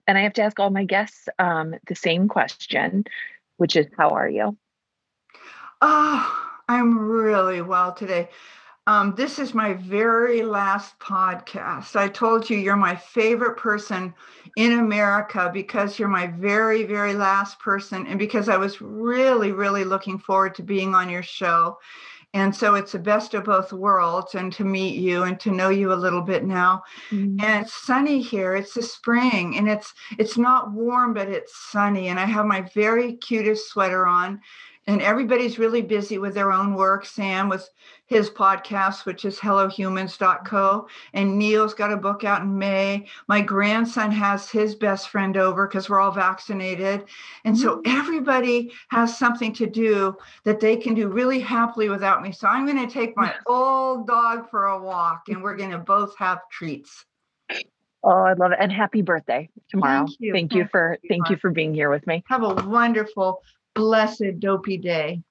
[0.06, 3.06] And I have to ask all my guests um, the same question,
[3.56, 4.58] which is How are you?
[5.82, 8.28] Oh, I'm really well today.
[8.88, 11.96] Um, this is my very last podcast.
[11.96, 14.14] I told you you're my favorite person
[14.58, 19.86] in America because you're my very, very last person, and because I was really, really
[19.86, 21.80] looking forward to being on your show.
[22.36, 25.70] And so it's the best of both worlds, and to meet you and to know
[25.70, 26.84] you a little bit now.
[27.10, 27.44] Mm-hmm.
[27.44, 28.56] And it's sunny here.
[28.56, 32.10] It's the spring, and it's it's not warm, but it's sunny.
[32.10, 34.42] And I have my very cutest sweater on,
[34.88, 37.06] and everybody's really busy with their own work.
[37.06, 37.70] Sam with
[38.06, 40.88] his podcast, which is hellohumans.co.
[41.14, 43.08] And Neil's got a book out in May.
[43.28, 47.06] My grandson has his best friend over because we're all vaccinated.
[47.46, 47.98] And so mm-hmm.
[47.98, 52.32] everybody has something to do that they can do really happily without me.
[52.32, 55.80] So I'm going to take my old dog for a walk and we're going to
[55.80, 57.06] both have treats.
[58.06, 58.60] Oh, I love it.
[58.62, 60.06] And happy birthday tomorrow.
[60.06, 62.24] Thank you, thank you for thank you for being here with me.
[62.28, 63.42] Have a wonderful,
[63.76, 65.22] blessed dopey day.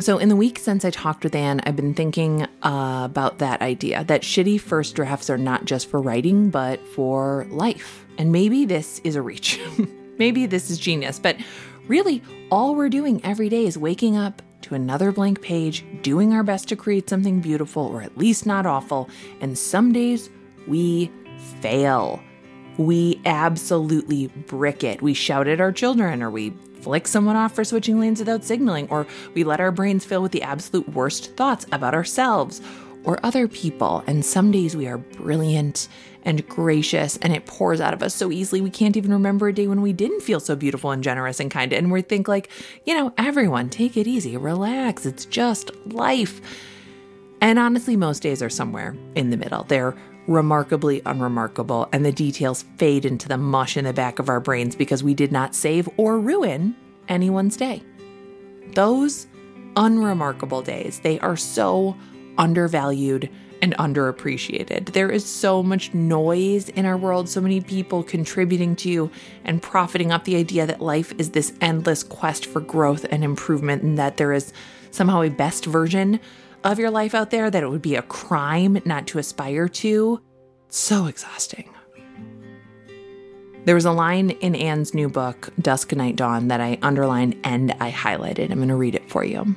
[0.00, 3.62] So, in the week since I talked with Anne, I've been thinking uh, about that
[3.62, 8.04] idea that shitty first drafts are not just for writing, but for life.
[8.18, 9.60] And maybe this is a reach.
[10.18, 11.36] maybe this is genius, but
[11.86, 12.20] really,
[12.50, 16.68] all we're doing every day is waking up to another blank page, doing our best
[16.70, 19.08] to create something beautiful or at least not awful.
[19.40, 20.30] And some days
[20.66, 21.10] we
[21.60, 22.22] fail.
[22.78, 25.02] We absolutely brick it.
[25.02, 28.88] We shout at our children or we flick someone off for switching lanes without signaling,
[28.88, 32.60] or we let our brains fill with the absolute worst thoughts about ourselves
[33.04, 34.02] or other people.
[34.06, 35.88] And some days we are brilliant
[36.24, 39.52] and gracious, and it pours out of us so easily we can't even remember a
[39.52, 41.72] day when we didn't feel so beautiful and generous and kind.
[41.72, 42.48] And we think, like,
[42.84, 46.40] you know, everyone, take it easy, relax, it's just life.
[47.40, 49.64] And honestly, most days are somewhere in the middle.
[49.64, 49.96] They're
[50.26, 54.76] remarkably unremarkable, and the details fade into the mush in the back of our brains
[54.76, 56.76] because we did not save or ruin
[57.08, 57.82] anyone's day.
[58.74, 59.26] Those
[59.76, 61.96] unremarkable days, they are so
[62.38, 63.28] undervalued
[63.60, 64.92] and underappreciated.
[64.92, 69.10] There is so much noise in our world, so many people contributing to
[69.44, 73.82] and profiting up the idea that life is this endless quest for growth and improvement,
[73.82, 74.52] and that there is
[74.90, 76.18] somehow a best version
[76.64, 80.20] of your life out there, that it would be a crime not to aspire to.
[80.68, 81.68] So exhausting.
[83.64, 87.72] There was a line in Anne's new book, Dusk Night Dawn, that I underlined and
[87.78, 88.50] I highlighted.
[88.50, 89.54] I'm going to read it for you.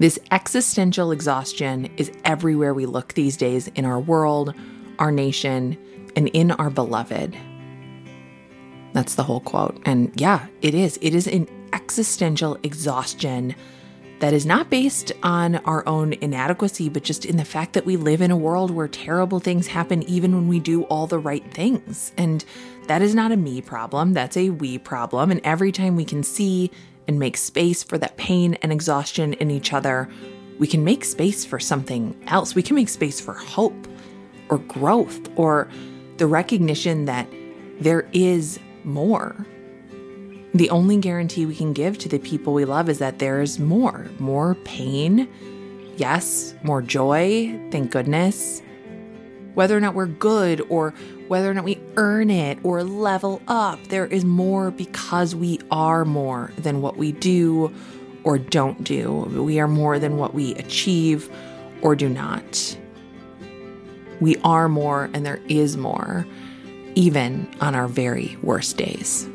[0.00, 4.54] This existential exhaustion is everywhere we look these days in our world,
[4.98, 5.76] our nation,
[6.16, 7.36] and in our beloved.
[8.94, 9.80] That's the whole quote.
[9.84, 10.98] And yeah, it is.
[11.02, 13.54] It is an existential exhaustion
[14.20, 17.96] that is not based on our own inadequacy, but just in the fact that we
[17.96, 21.48] live in a world where terrible things happen even when we do all the right
[21.52, 22.12] things.
[22.16, 22.44] And
[22.88, 25.30] that is not a me problem, that's a we problem.
[25.30, 26.70] And every time we can see
[27.06, 30.08] and make space for that pain and exhaustion in each other,
[30.58, 32.54] we can make space for something else.
[32.54, 33.86] We can make space for hope
[34.48, 35.68] or growth or
[36.16, 37.28] the recognition that
[37.80, 39.46] there is more.
[40.54, 44.06] The only guarantee we can give to the people we love is that there's more,
[44.18, 45.28] more pain.
[45.96, 48.62] Yes, more joy, thank goodness.
[49.54, 50.94] Whether or not we're good or
[51.26, 53.82] whether or not we earn it or level up.
[53.88, 57.74] There is more because we are more than what we do
[58.24, 59.12] or don't do.
[59.44, 61.30] We are more than what we achieve
[61.82, 62.78] or do not.
[64.20, 66.26] We are more and there is more,
[66.94, 69.28] even on our very worst days.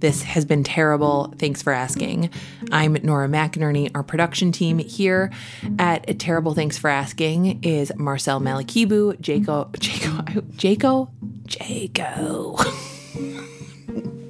[0.00, 1.32] This has been terrible.
[1.38, 2.30] Thanks for asking.
[2.72, 3.90] I'm Nora McInerny.
[3.94, 5.30] Our production team here
[5.78, 10.24] at Terrible Thanks for Asking is Marcel Malekebu, Jaco, Jaco,
[10.56, 11.10] Jaco,
[11.46, 12.58] Jaco,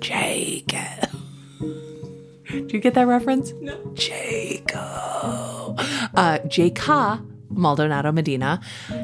[0.00, 1.06] Jaco.
[2.50, 3.52] Do you get that reference?
[3.60, 3.76] No.
[3.94, 5.78] Jaco.
[6.16, 6.38] Uh,
[7.50, 8.60] Maldonado Medina,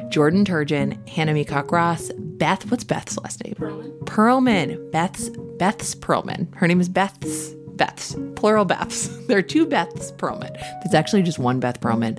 [0.09, 2.69] Jordan Turgeon, Hannah Meacock Ross, Beth.
[2.69, 3.55] What's Beth's last name?
[3.55, 3.97] Perlman.
[3.99, 4.91] Perlman.
[4.91, 6.53] Beth's Beth's Perlman.
[6.55, 9.13] Her name is Beth's Beth's, plural Beths.
[9.27, 10.53] There are two Beths Perlman.
[10.53, 12.17] There's actually just one Beth Perlman.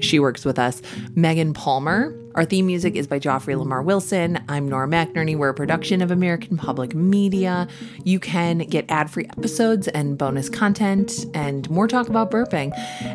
[0.00, 0.80] She works with us.
[1.14, 2.16] Megan Palmer.
[2.34, 4.42] Our theme music is by Joffrey Lamar Wilson.
[4.48, 5.36] I'm Nora McInerny.
[5.36, 7.68] We're a production of American Public Media.
[8.02, 12.72] You can get ad-free episodes and bonus content and more talk about burping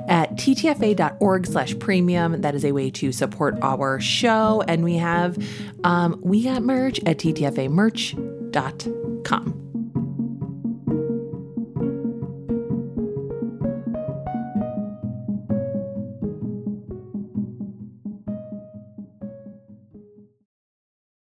[0.07, 2.39] at ttfa.org slash premium.
[2.41, 4.63] That is a way to support our show.
[4.67, 5.38] And we have
[5.84, 9.68] um, we got merch at ttfamerch.com.